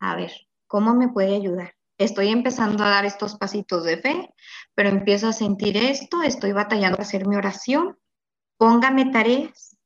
[0.00, 0.32] A ver,
[0.66, 1.74] ¿cómo me puede ayudar?
[1.98, 4.34] Estoy empezando a dar estos pasitos de fe,
[4.74, 7.98] pero empiezo a sentir esto, estoy batallando a hacer mi oración,
[8.56, 9.76] póngame tareas,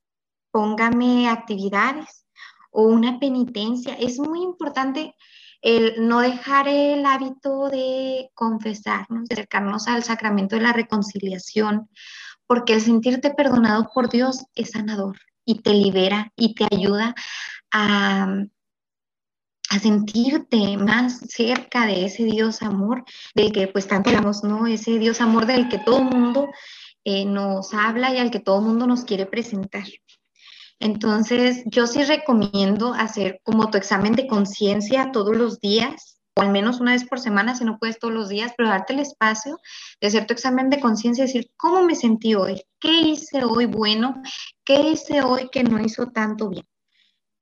[0.50, 2.26] póngame actividades
[2.70, 3.94] o una penitencia.
[3.94, 5.14] Es muy importante
[5.60, 11.90] el no dejar el hábito de confesarnos, de acercarnos al sacramento de la reconciliación,
[12.46, 17.14] porque el sentirte perdonado por Dios es sanador y te libera y te ayuda
[17.72, 18.26] a
[19.70, 23.04] a sentirte más cerca de ese Dios amor
[23.34, 24.66] del que pues tanto hablamos, ¿no?
[24.66, 26.48] Ese Dios amor del que todo mundo
[27.04, 29.84] eh, nos habla y al que todo mundo nos quiere presentar.
[30.80, 36.50] Entonces, yo sí recomiendo hacer como tu examen de conciencia todos los días, o al
[36.50, 39.58] menos una vez por semana, si no puedes todos los días, pero darte el espacio
[40.00, 42.62] de hacer tu examen de conciencia y decir, ¿cómo me sentí hoy?
[42.78, 44.22] ¿Qué hice hoy bueno?
[44.64, 46.64] ¿Qué hice hoy que no hizo tanto bien?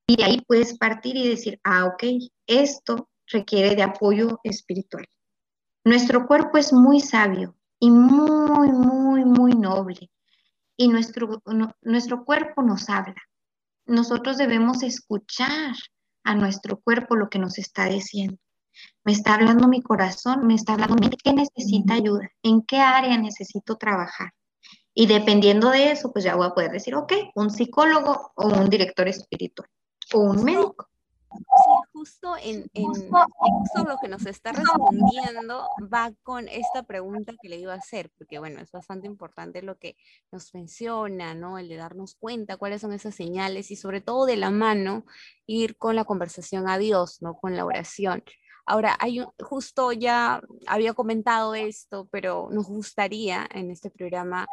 [0.08, 2.04] Y de ahí puedes partir y decir, ah, ok,
[2.46, 5.04] esto requiere de apoyo espiritual.
[5.84, 10.10] Nuestro cuerpo es muy sabio y muy, muy, muy noble.
[10.76, 11.42] Y nuestro,
[11.82, 13.20] nuestro cuerpo nos habla.
[13.86, 15.74] Nosotros debemos escuchar
[16.22, 18.38] a nuestro cuerpo lo que nos está diciendo.
[19.04, 23.16] Me está hablando mi corazón, me está hablando mi qué necesita ayuda, en qué área
[23.18, 24.32] necesito trabajar.
[24.94, 28.68] Y dependiendo de eso, pues ya voy a poder decir, ok, un psicólogo o un
[28.68, 29.68] director espiritual
[30.12, 30.88] o un médico.
[31.36, 33.10] Sí, justo en, en,
[33.86, 38.38] lo que nos está respondiendo va con esta pregunta que le iba a hacer, porque
[38.38, 39.96] bueno, es bastante importante lo que
[40.30, 41.58] nos menciona, ¿no?
[41.58, 45.04] El de darnos cuenta cuáles son esas señales y sobre todo de la mano
[45.46, 47.34] ir con la conversación a Dios, ¿no?
[47.36, 48.22] Con la oración.
[48.64, 54.46] Ahora, hay justo ya había comentado esto, pero nos gustaría en este programa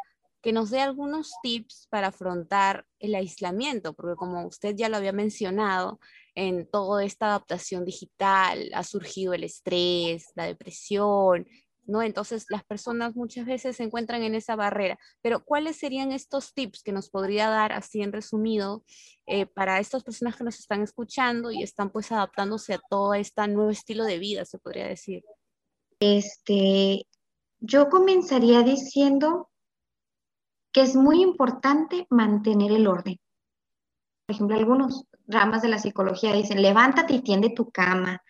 [0.44, 5.14] que nos dé algunos tips para afrontar el aislamiento, porque como usted ya lo había
[5.14, 6.00] mencionado,
[6.36, 11.48] en toda esta adaptación digital ha surgido el estrés, la depresión,
[11.86, 12.02] ¿no?
[12.02, 15.00] Entonces las personas muchas veces se encuentran en esa barrera.
[15.22, 18.84] Pero ¿cuáles serían estos tips que nos podría dar así en resumido
[19.26, 23.48] eh, para estas personas que nos están escuchando y están pues adaptándose a todo este
[23.48, 25.24] nuevo estilo de vida, se podría decir?
[26.02, 27.08] Este,
[27.62, 29.50] yo comenzaría diciendo
[30.74, 33.20] que es muy importante mantener el orden.
[34.26, 38.22] Por ejemplo, algunos ramas de la psicología dicen, levántate y tiende tu cama,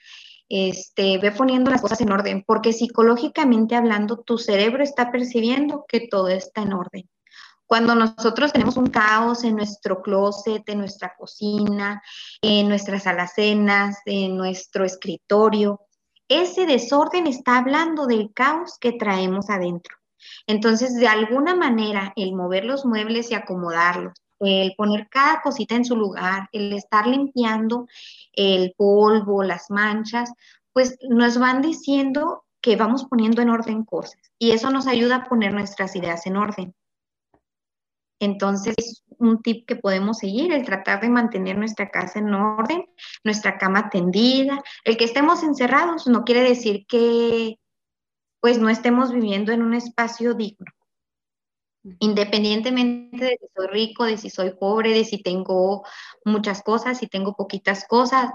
[0.49, 6.07] este, ve poniendo las cosas en orden, porque psicológicamente hablando, tu cerebro está percibiendo que
[6.07, 7.09] todo está en orden.
[7.65, 12.03] Cuando nosotros tenemos un caos en nuestro closet, en nuestra cocina,
[12.41, 15.79] en nuestras alacenas, en nuestro escritorio,
[16.27, 20.02] ese desorden está hablando del caos que traemos adentro.
[20.47, 25.85] Entonces, de alguna manera, el mover los muebles y acomodarlos, el poner cada cosita en
[25.85, 27.87] su lugar, el estar limpiando
[28.33, 30.31] el polvo, las manchas,
[30.73, 35.23] pues nos van diciendo que vamos poniendo en orden cosas y eso nos ayuda a
[35.25, 36.73] poner nuestras ideas en orden.
[38.19, 42.85] Entonces, es un tip que podemos seguir, el tratar de mantener nuestra casa en orden,
[43.23, 44.61] nuestra cama tendida.
[44.85, 47.59] El que estemos encerrados no quiere decir que
[48.43, 50.69] pues no estemos viviendo en un espacio digno.
[51.99, 55.85] Independientemente de si soy rico, de si soy pobre, de si tengo
[56.25, 58.31] muchas cosas, si tengo poquitas cosas,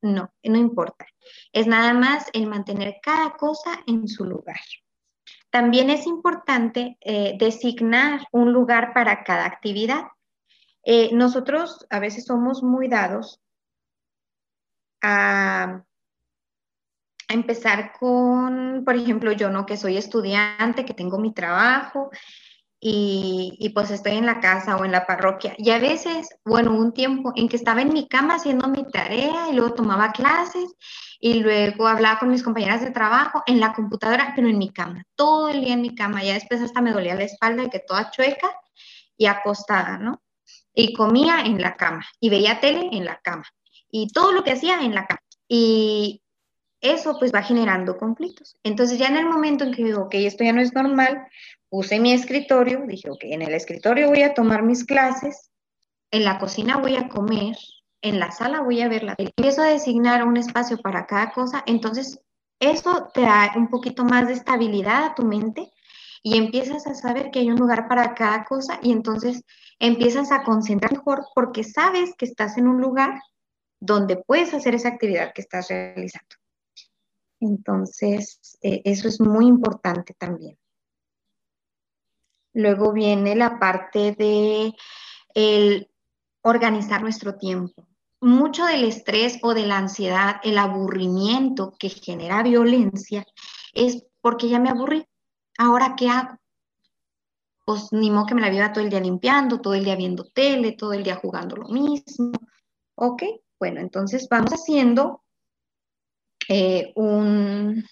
[0.00, 1.06] no, no importa.
[1.52, 4.58] Es nada más el mantener cada cosa en su lugar.
[5.48, 10.06] También es importante eh, designar un lugar para cada actividad.
[10.82, 13.40] Eh, nosotros a veces somos muy dados
[15.00, 15.84] a
[17.32, 19.66] empezar con, por ejemplo, yo, ¿no?
[19.66, 22.10] Que soy estudiante, que tengo mi trabajo
[22.80, 25.54] y, y, pues estoy en la casa o en la parroquia.
[25.58, 29.48] Y a veces, bueno, un tiempo en que estaba en mi cama haciendo mi tarea
[29.50, 30.74] y luego tomaba clases
[31.20, 35.04] y luego hablaba con mis compañeras de trabajo en la computadora, pero en mi cama,
[35.14, 36.24] todo el día en mi cama.
[36.24, 38.50] Ya después hasta me dolía la espalda y que toda chueca
[39.16, 40.20] y acostada, ¿no?
[40.74, 43.44] Y comía en la cama y veía tele en la cama
[43.92, 45.20] y todo lo que hacía en la cama.
[45.46, 46.22] Y,
[46.82, 48.56] eso pues va generando conflictos.
[48.62, 51.26] Entonces ya en el momento en que digo, ok, esto ya no es normal,
[51.70, 55.50] puse mi escritorio, dije, ok, en el escritorio voy a tomar mis clases,
[56.10, 57.56] en la cocina voy a comer,
[58.02, 59.32] en la sala voy a ver la tele.
[59.36, 62.20] Empiezo a designar un espacio para cada cosa, entonces
[62.60, 65.72] eso te da un poquito más de estabilidad a tu mente
[66.22, 69.44] y empiezas a saber que hay un lugar para cada cosa y entonces
[69.78, 73.20] empiezas a concentrar mejor porque sabes que estás en un lugar
[73.80, 76.41] donde puedes hacer esa actividad que estás realizando.
[77.42, 80.56] Entonces, eh, eso es muy importante también.
[82.54, 84.74] Luego viene la parte de
[85.34, 85.90] el
[86.42, 87.88] organizar nuestro tiempo.
[88.20, 93.26] Mucho del estrés o de la ansiedad, el aburrimiento que genera violencia,
[93.74, 95.04] es porque ya me aburrí.
[95.58, 96.38] ¿Ahora qué hago?
[97.64, 100.24] Pues ni modo que me la viva todo el día limpiando, todo el día viendo
[100.24, 102.30] tele, todo el día jugando lo mismo.
[102.94, 103.24] Ok,
[103.58, 105.21] bueno, entonces vamos haciendo
[106.54, 107.82] eh, un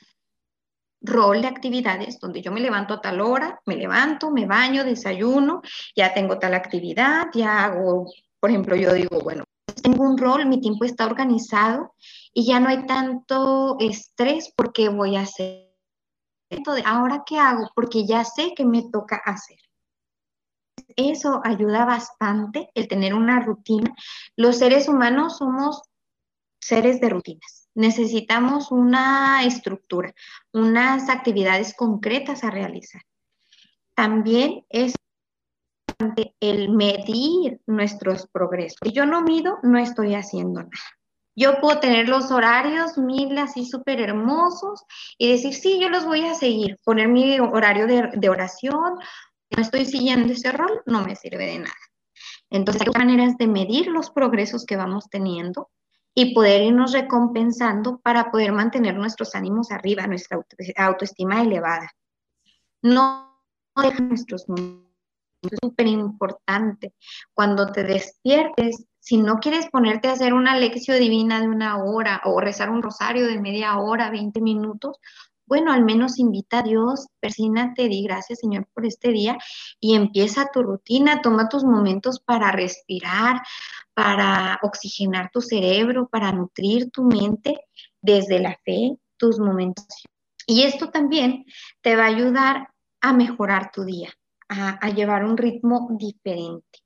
[1.01, 5.63] rol de actividades donde yo me levanto a tal hora, me levanto, me baño, desayuno,
[5.97, 9.45] ya tengo tal actividad, ya hago, por ejemplo, yo digo, bueno,
[9.83, 11.95] tengo un rol, mi tiempo está organizado
[12.35, 15.75] y ya no hay tanto estrés porque voy a hacer.
[16.51, 17.71] Entonces, ahora qué hago?
[17.75, 19.57] Porque ya sé que me toca hacer.
[20.97, 23.95] Eso ayuda bastante el tener una rutina.
[24.37, 25.81] Los seres humanos somos
[26.61, 30.14] seres de rutinas necesitamos una estructura,
[30.53, 33.03] unas actividades concretas a realizar.
[33.95, 34.95] También es
[36.41, 38.79] el medir nuestros progresos.
[38.83, 40.71] Si yo no mido, no estoy haciendo nada.
[41.37, 44.85] Yo puedo tener los horarios mil así súper hermosos
[45.16, 48.99] y decir, sí, yo los voy a seguir, poner mi horario de, oración,
[49.51, 51.75] no estoy siguiendo ese rol, no me sirve de nada.
[52.51, 55.71] Entonces, hay maneras de medir los progresos que vamos teniendo
[56.21, 60.39] y poder irnos recompensando para poder mantener nuestros ánimos arriba, nuestra
[60.77, 61.91] autoestima elevada.
[62.83, 63.43] No
[63.83, 64.85] deja nuestros momentos,
[65.51, 66.93] es súper importante.
[67.33, 72.21] Cuando te despiertes, si no quieres ponerte a hacer una lección divina de una hora
[72.27, 74.99] o rezar un rosario de media hora, 20 minutos,
[75.47, 79.37] bueno, al menos invita a Dios, persínate, di gracias Señor por este día
[79.81, 83.43] y empieza tu rutina, toma tus momentos para respirar,
[84.01, 87.67] para oxigenar tu cerebro, para nutrir tu mente
[88.01, 89.85] desde la fe, tus momentos.
[90.47, 91.45] Y esto también
[91.83, 92.69] te va a ayudar
[93.03, 94.09] a mejorar tu día,
[94.49, 96.79] a, llevar un ritmo diferente.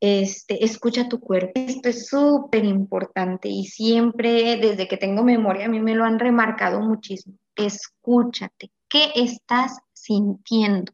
[0.00, 1.52] Este, escucha tu cuerpo.
[1.54, 6.18] Esto es súper importante y siempre desde que tengo memoria a mí me lo han
[6.18, 7.36] remarcado muchísimo.
[7.56, 8.70] Escúchate.
[8.88, 10.92] ¿Qué estás sintiendo?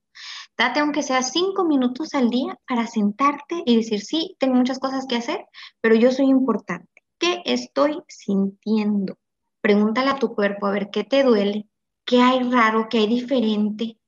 [0.58, 5.06] Date aunque sea cinco minutos al día para sentarte y decir, sí, tengo muchas cosas
[5.06, 5.46] que hacer,
[5.80, 7.04] pero yo soy importante.
[7.18, 9.16] ¿Qué estoy sintiendo?
[9.60, 11.68] Pregúntale a tu cuerpo a ver qué te duele,
[12.04, 13.98] qué hay raro, qué hay diferente.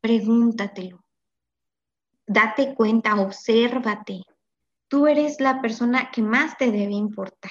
[0.00, 1.00] Pregúntatelo
[2.30, 4.22] date cuenta, obsérvate.
[4.86, 7.50] Tú eres la persona que más te debe importar.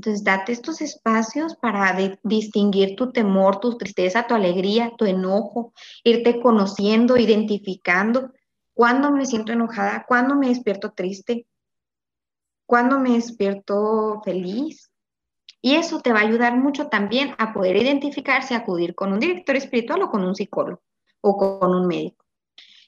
[0.00, 5.74] Entonces, date estos espacios para distinguir tu temor, tu tristeza, tu alegría, tu enojo,
[6.04, 8.32] irte conociendo, identificando
[8.72, 11.46] cuándo me siento enojada, cuándo me despierto triste,
[12.64, 14.90] cuándo me despierto feliz.
[15.60, 19.54] Y eso te va a ayudar mucho también a poder identificarse, acudir con un director
[19.56, 20.80] espiritual o con un psicólogo
[21.20, 22.24] o con un médico.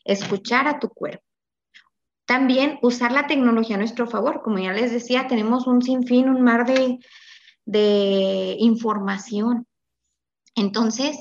[0.02, 1.26] Escuchar a tu cuerpo.
[2.26, 4.42] También usar la tecnología a nuestro favor.
[4.42, 9.66] Como ya les decía, tenemos un sinfín, un mar de, información.
[10.54, 11.16] Entonces,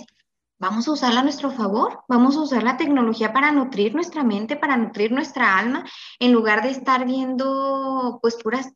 [0.59, 4.55] vamos a usarla a nuestro favor, vamos a usar la tecnología para nutrir nuestra mente,
[4.55, 5.85] para nutrir nuestra alma,
[6.19, 8.71] en lugar de estar viendo pues puras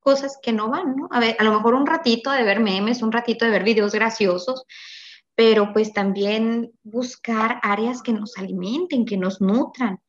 [0.00, 1.08] cosas que no van, ¿no?
[1.10, 3.92] A ver, a lo mejor un ratito de ver memes, un ratito de ver videos
[3.92, 4.64] graciosos,
[5.34, 10.00] pero pues también buscar áreas que nos alimenten, que nos nutran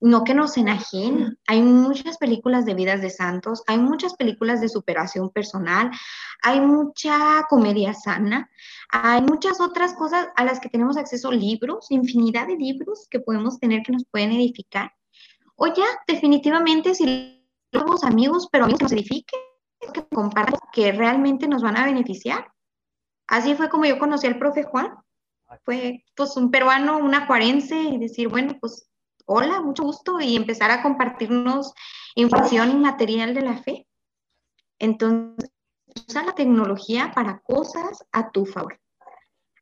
[0.00, 1.38] no que nos enajenen.
[1.46, 5.90] Hay muchas películas de vidas de santos, hay muchas películas de superación personal,
[6.42, 8.48] hay mucha comedia sana,
[8.90, 13.58] hay muchas otras cosas a las que tenemos acceso, libros, infinidad de libros que podemos
[13.58, 14.92] tener que nos pueden edificar.
[15.56, 19.40] O ya, definitivamente, si somos amigos, pero amigos que nos edifiquen,
[19.92, 22.52] que compartan, que realmente nos van a beneficiar.
[23.26, 24.94] Así fue como yo conocí al profe Juan.
[25.64, 28.88] Fue pues un peruano, un acuarense, y decir, bueno, pues
[29.28, 31.74] hola, mucho gusto, y empezar a compartirnos
[32.14, 33.86] información y material de la fe.
[34.78, 35.50] Entonces,
[36.08, 38.80] usa la tecnología para cosas a tu favor.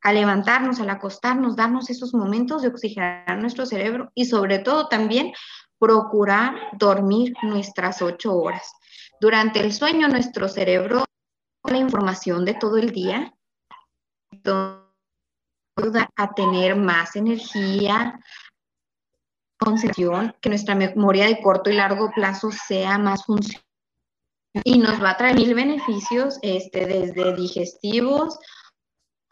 [0.02, 5.32] A levantarnos, al acostarnos, darnos esos momentos de oxigenar nuestro cerebro y sobre todo también
[5.80, 8.72] procurar dormir nuestras ocho horas.
[9.20, 11.04] Durante el sueño, nuestro cerebro
[11.64, 13.34] la información de todo el día,
[15.76, 18.20] ayuda a tener más energía,
[19.58, 23.66] concentración, que nuestra memoria de corto y largo plazo sea más funcional
[24.64, 28.38] y nos va a traer mil beneficios este, desde digestivos,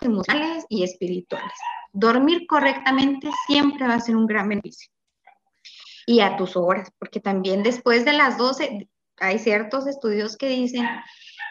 [0.01, 1.53] emocionales y espirituales.
[1.93, 4.91] Dormir correctamente siempre va a ser un gran beneficio.
[6.07, 8.89] Y a tus horas, porque también después de las 12,
[9.21, 10.87] hay ciertos estudios que dicen,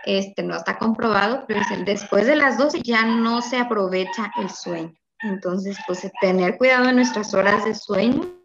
[0.06, 4.50] este, no está comprobado, pero dicen, después de las 12 ya no se aprovecha el
[4.50, 4.94] sueño.
[5.22, 8.43] Entonces, pues tener cuidado de nuestras horas de sueño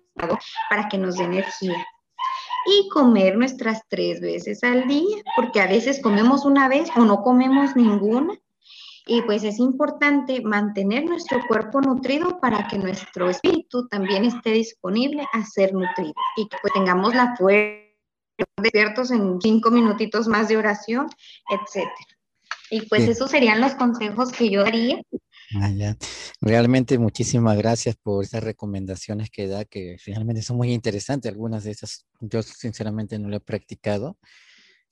[0.69, 1.87] para que nos dé energía
[2.67, 7.23] y comer nuestras tres veces al día, porque a veces comemos una vez o no
[7.23, 8.35] comemos ninguna.
[9.07, 15.27] Y pues es importante mantener nuestro cuerpo nutrido para que nuestro espíritu también esté disponible
[15.33, 17.89] a ser nutrido y que pues tengamos la fuerza
[18.59, 21.09] despiertos en cinco minutitos más de oración,
[21.51, 22.18] etcétera.
[22.71, 25.01] Y pues esos serían los consejos que yo daría
[25.55, 25.71] Ah,
[26.43, 31.33] Realmente muchísimas gracias por esas recomendaciones que da, que finalmente son muy interesantes.
[31.33, 34.19] Algunas de esas yo sinceramente no lo he practicado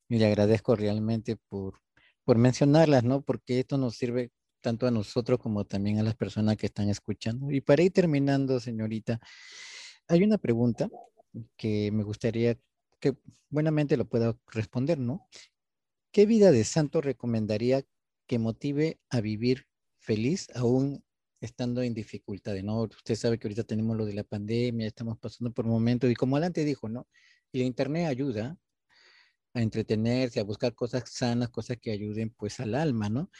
[0.09, 1.81] y le agradezco realmente por,
[2.25, 3.23] por mencionarlas, ¿no?
[3.23, 4.31] Porque esto nos sirve
[4.63, 7.51] tanto a nosotros como también a las personas que están escuchando.
[7.51, 9.21] Y para ir terminando, señorita,
[10.09, 10.89] hay una pregunta
[11.57, 12.57] que me gustaría
[12.99, 13.15] que
[13.51, 15.29] buenamente lo pueda responder, ¿no?
[16.17, 17.85] ¿Qué vida de santo recomendaría
[18.27, 19.67] que motive a vivir
[19.99, 21.05] feliz aún
[21.43, 22.85] estando en dificultades, ¿no?
[22.85, 26.37] Usted sabe que ahorita tenemos lo de la pandemia, estamos pasando por momentos y como
[26.37, 27.07] adelante dijo, ¿no?
[27.53, 28.57] El internet ayuda
[29.53, 33.31] a entretenerse, a buscar cosas sanas, cosas que ayuden pues al alma, ¿no?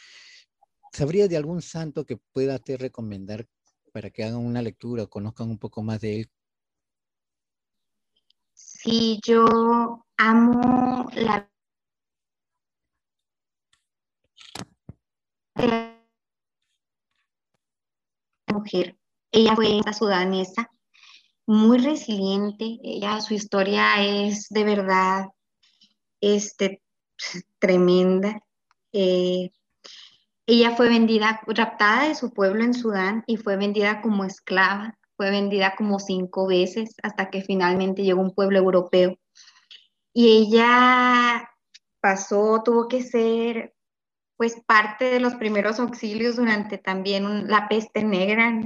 [0.93, 3.47] ¿Sabría de algún santo que pueda te recomendar
[3.91, 6.31] para que hagan una lectura o conozcan un poco más de él?
[8.53, 11.49] Sí, yo amo la
[18.53, 18.97] mujer.
[19.31, 20.71] Ella fue esa sudanesa,
[21.45, 22.79] muy resiliente.
[22.83, 25.27] Ella, su historia es de verdad
[26.21, 26.81] este,
[27.59, 28.41] tremenda.
[28.93, 29.51] Eh,
[30.45, 34.97] ella fue vendida, raptada de su pueblo en Sudán y fue vendida como esclava.
[35.17, 39.17] Fue vendida como cinco veces hasta que finalmente llegó un pueblo europeo.
[40.13, 41.49] Y ella
[41.99, 43.73] pasó, tuvo que ser
[44.37, 48.61] pues parte de los primeros auxilios durante también la peste negra.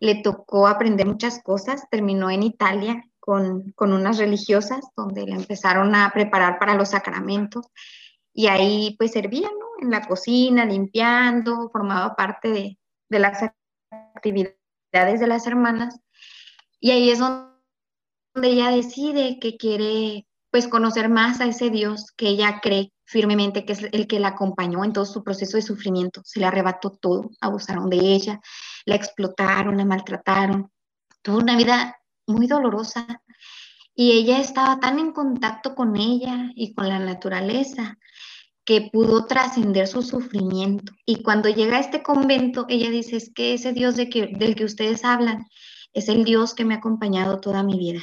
[0.00, 6.10] Le tocó aprender muchas cosas, terminó en Italia con, unas religiosas donde la empezaron a
[6.12, 7.66] preparar para los sacramentos
[8.32, 9.84] y ahí pues servía, ¿no?
[9.84, 12.78] En la cocina, limpiando, formaba parte de,
[13.08, 13.42] de las
[13.90, 16.00] actividades de las hermanas
[16.80, 17.50] y ahí es donde
[18.42, 23.72] ella decide que quiere pues conocer más a ese Dios que ella cree firmemente que
[23.72, 26.22] es el que la acompañó en todo su proceso de sufrimiento.
[26.24, 28.40] Se le arrebató todo, abusaron de ella,
[28.84, 30.70] la explotaron, la maltrataron.
[31.22, 31.96] Tuvo una vida
[32.26, 33.22] muy dolorosa
[33.94, 37.98] y ella estaba tan en contacto con ella y con la naturaleza
[38.64, 40.92] que pudo trascender su sufrimiento.
[41.04, 44.08] Y cuando llega a este convento, ella dice, es que ese Dios del
[44.54, 45.46] que ustedes hablan
[45.92, 48.02] es el Dios que me ha acompañado toda mi vida.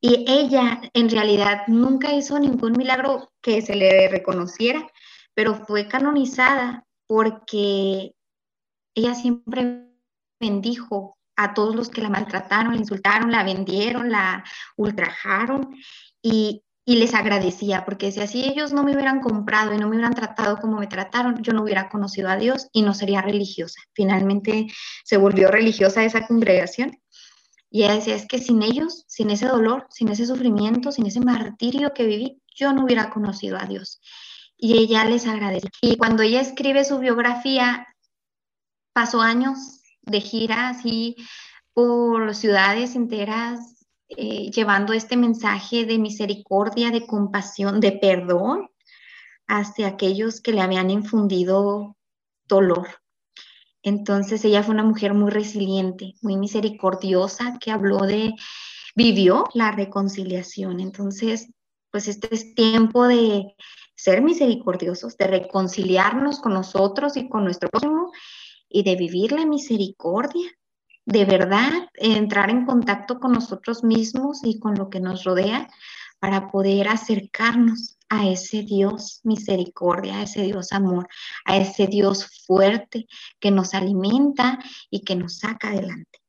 [0.00, 4.86] Y ella en realidad nunca hizo ningún milagro que se le reconociera,
[5.34, 8.14] pero fue canonizada porque
[8.94, 9.86] ella siempre
[10.40, 14.44] bendijo a todos los que la maltrataron, la insultaron, la vendieron, la
[14.76, 15.76] ultrajaron
[16.22, 20.14] y, les agradecía, porque si así ellos no me hubieran comprado y no me hubieran
[20.14, 23.80] tratado como me trataron, yo no hubiera conocido a Dios y no sería religiosa.
[23.92, 24.68] Finalmente
[25.04, 26.96] se volvió religiosa esa congregación
[27.76, 31.20] y ella decía, es que sin ellos, sin ese dolor, sin ese sufrimiento, sin ese
[31.20, 34.00] martirio que viví, yo no hubiera conocido a Dios.
[34.56, 35.68] Y ella les agradece.
[35.82, 37.86] Y cuando ella escribe su biografía,
[38.94, 39.58] pasó años
[40.00, 41.16] de gira así
[41.74, 48.70] por ciudades enteras, eh, llevando este mensaje de misericordia, de compasión, de perdón
[49.48, 51.94] hacia aquellos que le habían infundido
[52.48, 52.88] dolor.
[53.86, 58.34] Entonces ella fue una mujer muy resiliente, muy misericordiosa, que habló de,
[58.96, 60.80] vivió la reconciliación.
[60.80, 61.52] Entonces,
[61.92, 63.54] pues este es tiempo de,
[63.94, 68.10] ser misericordiosos, de reconciliarnos con nosotros y con nuestro prójimo
[68.68, 70.50] y de vivir la misericordia,
[71.04, 75.70] de verdad entrar en contacto con nosotros mismos y con lo que nos rodea
[76.18, 81.08] para poder acercarnos a ese Dios misericordia, a ese Dios amor,
[81.44, 83.06] a ese Dios fuerte
[83.40, 84.58] que nos alimenta
[84.90, 86.20] y que nos saca adelante.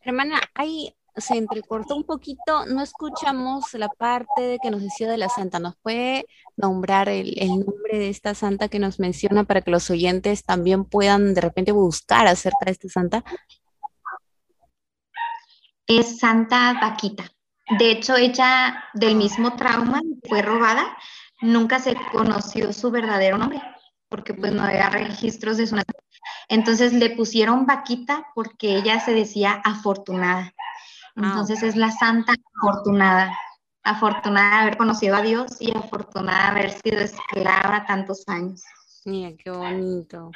[0.00, 5.18] Hermana, hay se entrecortó un poquito, no escuchamos la parte de que nos decía de
[5.18, 5.58] la santa.
[5.58, 10.44] ¿Nos puede nombrar el, nombre de esta santa que nos menciona para que los oyentes
[10.44, 13.24] también puedan de repente buscar acerca de esta santa?
[15.86, 17.24] Es Santa Vaquita.
[17.78, 20.96] De hecho, ella del mismo trauma fue robada,
[21.40, 23.62] nunca se conoció su verdadero nombre,
[24.08, 25.76] porque pues no había registros de su
[26.48, 30.52] Entonces le pusieron Vaquita porque ella se decía afortunada.
[31.16, 33.36] Ah, Entonces es la santa afortunada,
[33.82, 38.62] afortunada de haber conocido a Dios y afortunada de haber sido esclava tantos años.
[39.04, 40.30] Mira, qué bonito.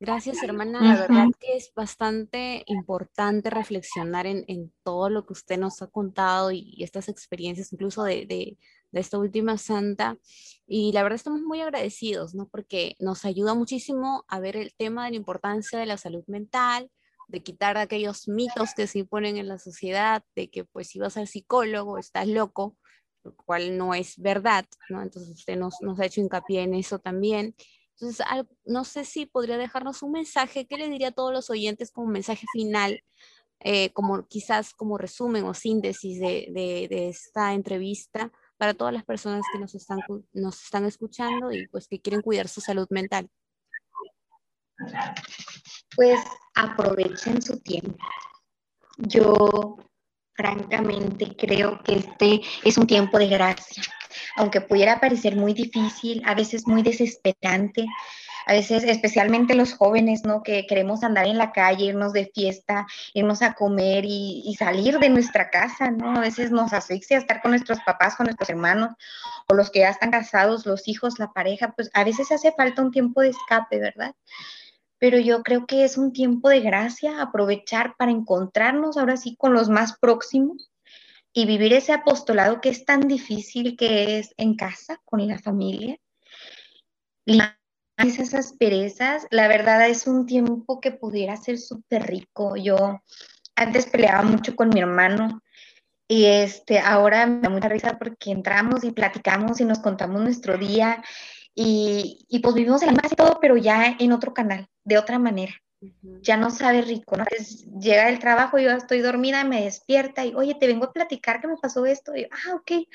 [0.00, 0.80] Gracias, hermana.
[0.80, 6.50] La verdad que es bastante importante reflexionar en, todo lo que usted nos ha contado
[6.50, 8.56] y, estas experiencias, incluso de, de,
[8.92, 10.16] esta última santa.
[10.66, 12.48] Y la verdad estamos muy agradecidos, ¿no?
[12.48, 16.90] Porque nos ayuda muchísimo a ver el tema de la importancia de la salud mental,
[17.28, 21.18] de quitar aquellos mitos que se imponen en la sociedad, de que pues si vas
[21.18, 22.78] al psicólogo estás loco,
[23.22, 25.02] lo cual no es verdad, ¿no?
[25.02, 27.54] Entonces usted nos, nos ha hecho hincapié en eso también.
[28.00, 28.24] Entonces,
[28.64, 32.06] no sé si podría dejarnos un mensaje, ¿qué le diría a todos los oyentes como
[32.06, 33.02] mensaje final,
[33.60, 36.48] eh, como quizás como resumen o síntesis de,
[36.88, 39.98] de, esta entrevista para todas las personas que nos están,
[40.32, 43.28] nos están escuchando y pues que quieren cuidar su salud mental?
[45.96, 46.20] pues
[46.54, 47.98] aprovechen su tiempo.
[48.98, 49.76] Yo
[50.34, 53.82] francamente creo que este es un tiempo de gracia,
[54.36, 57.86] aunque pudiera parecer muy difícil, a veces muy desesperante,
[58.46, 60.42] a veces especialmente los jóvenes, ¿no?
[60.42, 65.10] Que queremos andar en la calle, irnos de fiesta, irnos a comer y, salir de
[65.10, 66.16] nuestra casa, ¿no?
[66.16, 68.94] A veces nos asfixia estar con nuestros papás, con nuestros hermanos,
[69.48, 72.82] o los que ya están casados, los hijos, la pareja, pues a veces hace falta
[72.82, 74.14] un tiempo de escape, ¿verdad?
[74.98, 79.54] pero yo creo que es un tiempo de gracia, aprovechar para encontrarnos ahora sí con
[79.54, 80.70] los más próximos
[81.38, 85.96] y vivir ese apostolado que es tan difícil que es en casa, con la familia.
[87.96, 92.56] Esas asperezas, la verdad es un tiempo que pudiera ser súper rico.
[92.56, 93.02] Yo
[93.54, 95.40] antes peleaba mucho con mi hermano
[96.08, 100.58] y este, ahora me da mucha risa porque entramos y platicamos y nos contamos nuestro
[100.58, 101.04] día
[101.54, 105.20] y, y pues vivimos la misma y todo, pero ya en otro canal de otra
[105.20, 105.54] manera.
[106.22, 107.24] Ya no sabe rico, ¿no?
[107.80, 111.46] llega el trabajo, yo estoy dormida, me despierta y, oye, te vengo a platicar que
[111.46, 112.16] me pasó esto.
[112.16, 112.88] Y ah, ok.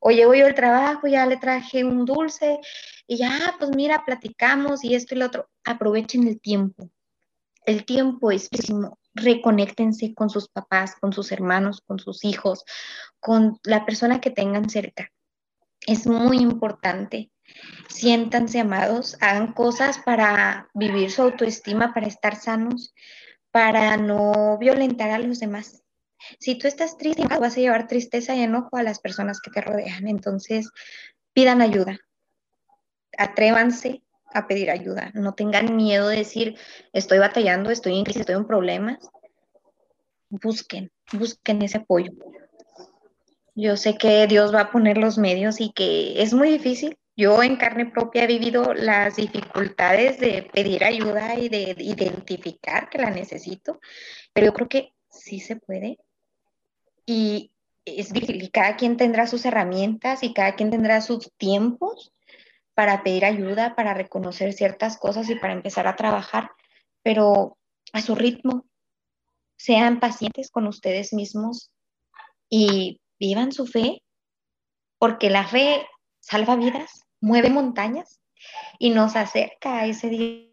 [0.00, 2.60] O llego yo al trabajo, ya le traje un dulce
[3.08, 5.48] y ya, ah, pues mira, platicamos y esto y lo otro.
[5.64, 6.88] Aprovechen el tiempo.
[7.66, 8.98] El tiempo es muchísimo.
[9.14, 12.64] Reconéctense con sus papás, con sus hermanos, con sus hijos,
[13.18, 15.10] con la persona que tengan cerca.
[15.86, 17.30] Es muy importante
[17.88, 22.94] siéntanse amados, hagan cosas para vivir su autoestima, para estar sanos,
[23.50, 25.82] para no violentar a los demás.
[26.38, 29.60] Si tú estás triste, vas a llevar tristeza y enojo a las personas que te
[29.60, 30.08] rodean.
[30.08, 30.70] Entonces,
[31.32, 31.98] pidan ayuda.
[33.16, 34.02] Atrévanse
[34.34, 35.10] a pedir ayuda.
[35.14, 36.56] No tengan miedo de decir,
[36.92, 38.98] estoy batallando, estoy en crisis, estoy en problemas.
[40.28, 42.12] Busquen, busquen ese apoyo.
[43.54, 47.42] Yo sé que Dios va a poner los medios y que es muy difícil, yo
[47.42, 53.10] en carne propia he vivido las dificultades de pedir ayuda y de identificar que la
[53.10, 53.80] necesito,
[54.32, 55.98] pero yo creo que sí se puede.
[57.04, 57.50] Y
[57.84, 62.12] es difícil, cada quien tendrá sus herramientas y cada quien tendrá sus tiempos
[62.74, 66.52] para pedir ayuda, para reconocer ciertas cosas y para empezar a trabajar,
[67.02, 67.58] pero
[67.92, 68.64] a su ritmo.
[69.56, 71.72] Sean pacientes con ustedes mismos
[72.48, 74.04] y vivan su fe,
[74.98, 75.84] porque la fe
[76.20, 78.20] salva vidas mueve montañas
[78.78, 80.48] y nos acerca a ese día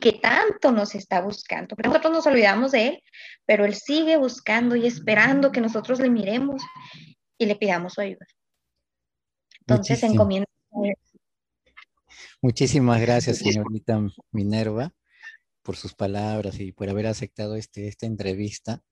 [0.00, 1.76] que tanto nos está buscando.
[1.84, 3.02] nosotros nos olvidamos de Él,
[3.44, 6.62] pero Él sigue buscando y esperando que nosotros le miremos
[7.38, 8.26] y le pidamos su ayuda.
[9.60, 10.46] Entonces, encomienda.
[12.40, 14.00] Muchísimas gracias, señorita
[14.32, 14.92] Minerva,
[15.62, 18.82] por sus palabras y por haber aceptado este, esta entrevista.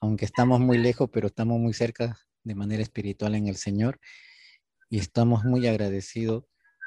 [0.00, 4.00] Aunque estamos muy lejos, pero estamos muy cerca de manera espiritual en el Señor
[4.90, 6.44] y estamos muy agradecidos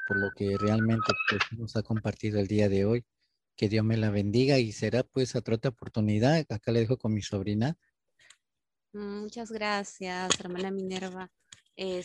[0.08, 3.04] por lo que realmente pues, nos ha compartido el día de hoy.
[3.56, 6.44] Que Dios me la bendiga y será pues otra oportunidad.
[6.48, 7.76] Acá le dejo con mi sobrina.
[8.92, 11.30] Muchas gracias, hermana Minerva.
[11.76, 12.02] Eh,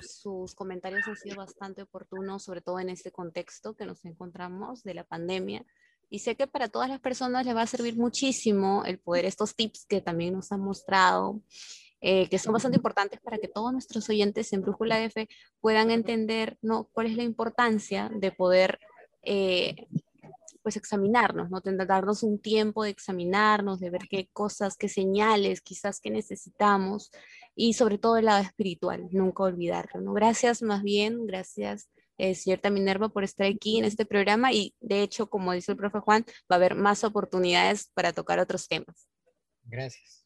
[0.00, 4.94] sus comentarios han sido bastante oportunos, sobre todo en este contexto que nos encontramos de
[4.94, 5.64] la pandemia.
[6.08, 9.54] Y sé que para todas las personas les va a servir muchísimo el poder estos
[9.54, 11.42] tips que también nos han mostrado,
[12.00, 15.28] eh, que son bastante importantes para que todos nuestros oyentes en Brújula F
[15.60, 16.88] puedan entender ¿no?
[16.92, 18.78] cuál es la importancia de poder
[19.22, 19.86] eh,
[20.62, 21.60] pues examinarnos, ¿no?
[21.60, 27.10] darnos un tiempo de examinarnos, de ver qué cosas, qué señales quizás que necesitamos
[27.54, 30.12] y sobre todo el lado espiritual, nunca olvidarlo, ¿no?
[30.12, 31.88] Gracias más bien, gracias
[32.18, 35.78] eh, señorita Minerva por estar aquí en este programa y de hecho, como dice el
[35.78, 39.08] profe Juan, va a haber más oportunidades para tocar otros temas.
[39.64, 40.25] Gracias.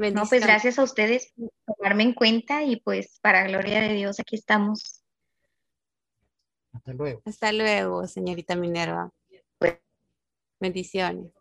[0.00, 4.18] No, pues gracias a ustedes por tomarme en cuenta y pues para gloria de Dios
[4.18, 5.02] aquí estamos
[6.72, 7.22] hasta luego.
[7.26, 9.10] Hasta luego, señorita Minerva.
[10.58, 11.32] Bendiciones.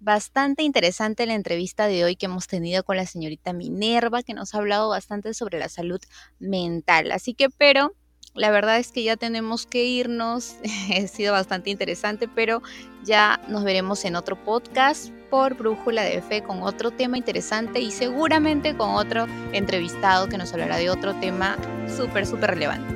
[0.00, 4.54] Bastante interesante la entrevista de hoy que hemos tenido con la señorita Minerva, que nos
[4.54, 6.00] ha hablado bastante sobre la salud
[6.40, 7.12] mental.
[7.12, 7.94] Así que, pero
[8.34, 10.56] la verdad es que ya tenemos que irnos.
[10.96, 12.62] ha sido bastante interesante, pero
[13.04, 17.90] ya nos veremos en otro podcast por Brújula de Fe con otro tema interesante y
[17.90, 21.56] seguramente con otro entrevistado que nos hablará de otro tema
[21.96, 22.94] súper, súper relevante.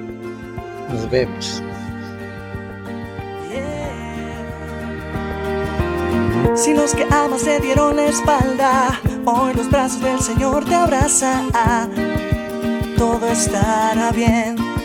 [0.90, 1.62] Nos vemos.
[6.54, 11.50] Si los que amas se dieron la espalda, hoy los brazos del Señor te abrazan.
[12.96, 14.75] Todo estará bien.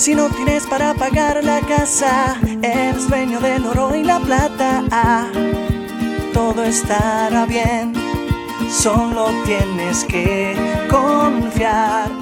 [0.00, 4.82] Si no tienes para pagar la casa, eres dueño del oro y la plata.
[6.32, 7.92] todo estará bien,
[8.70, 10.56] solo tienes que
[10.88, 12.18] confiar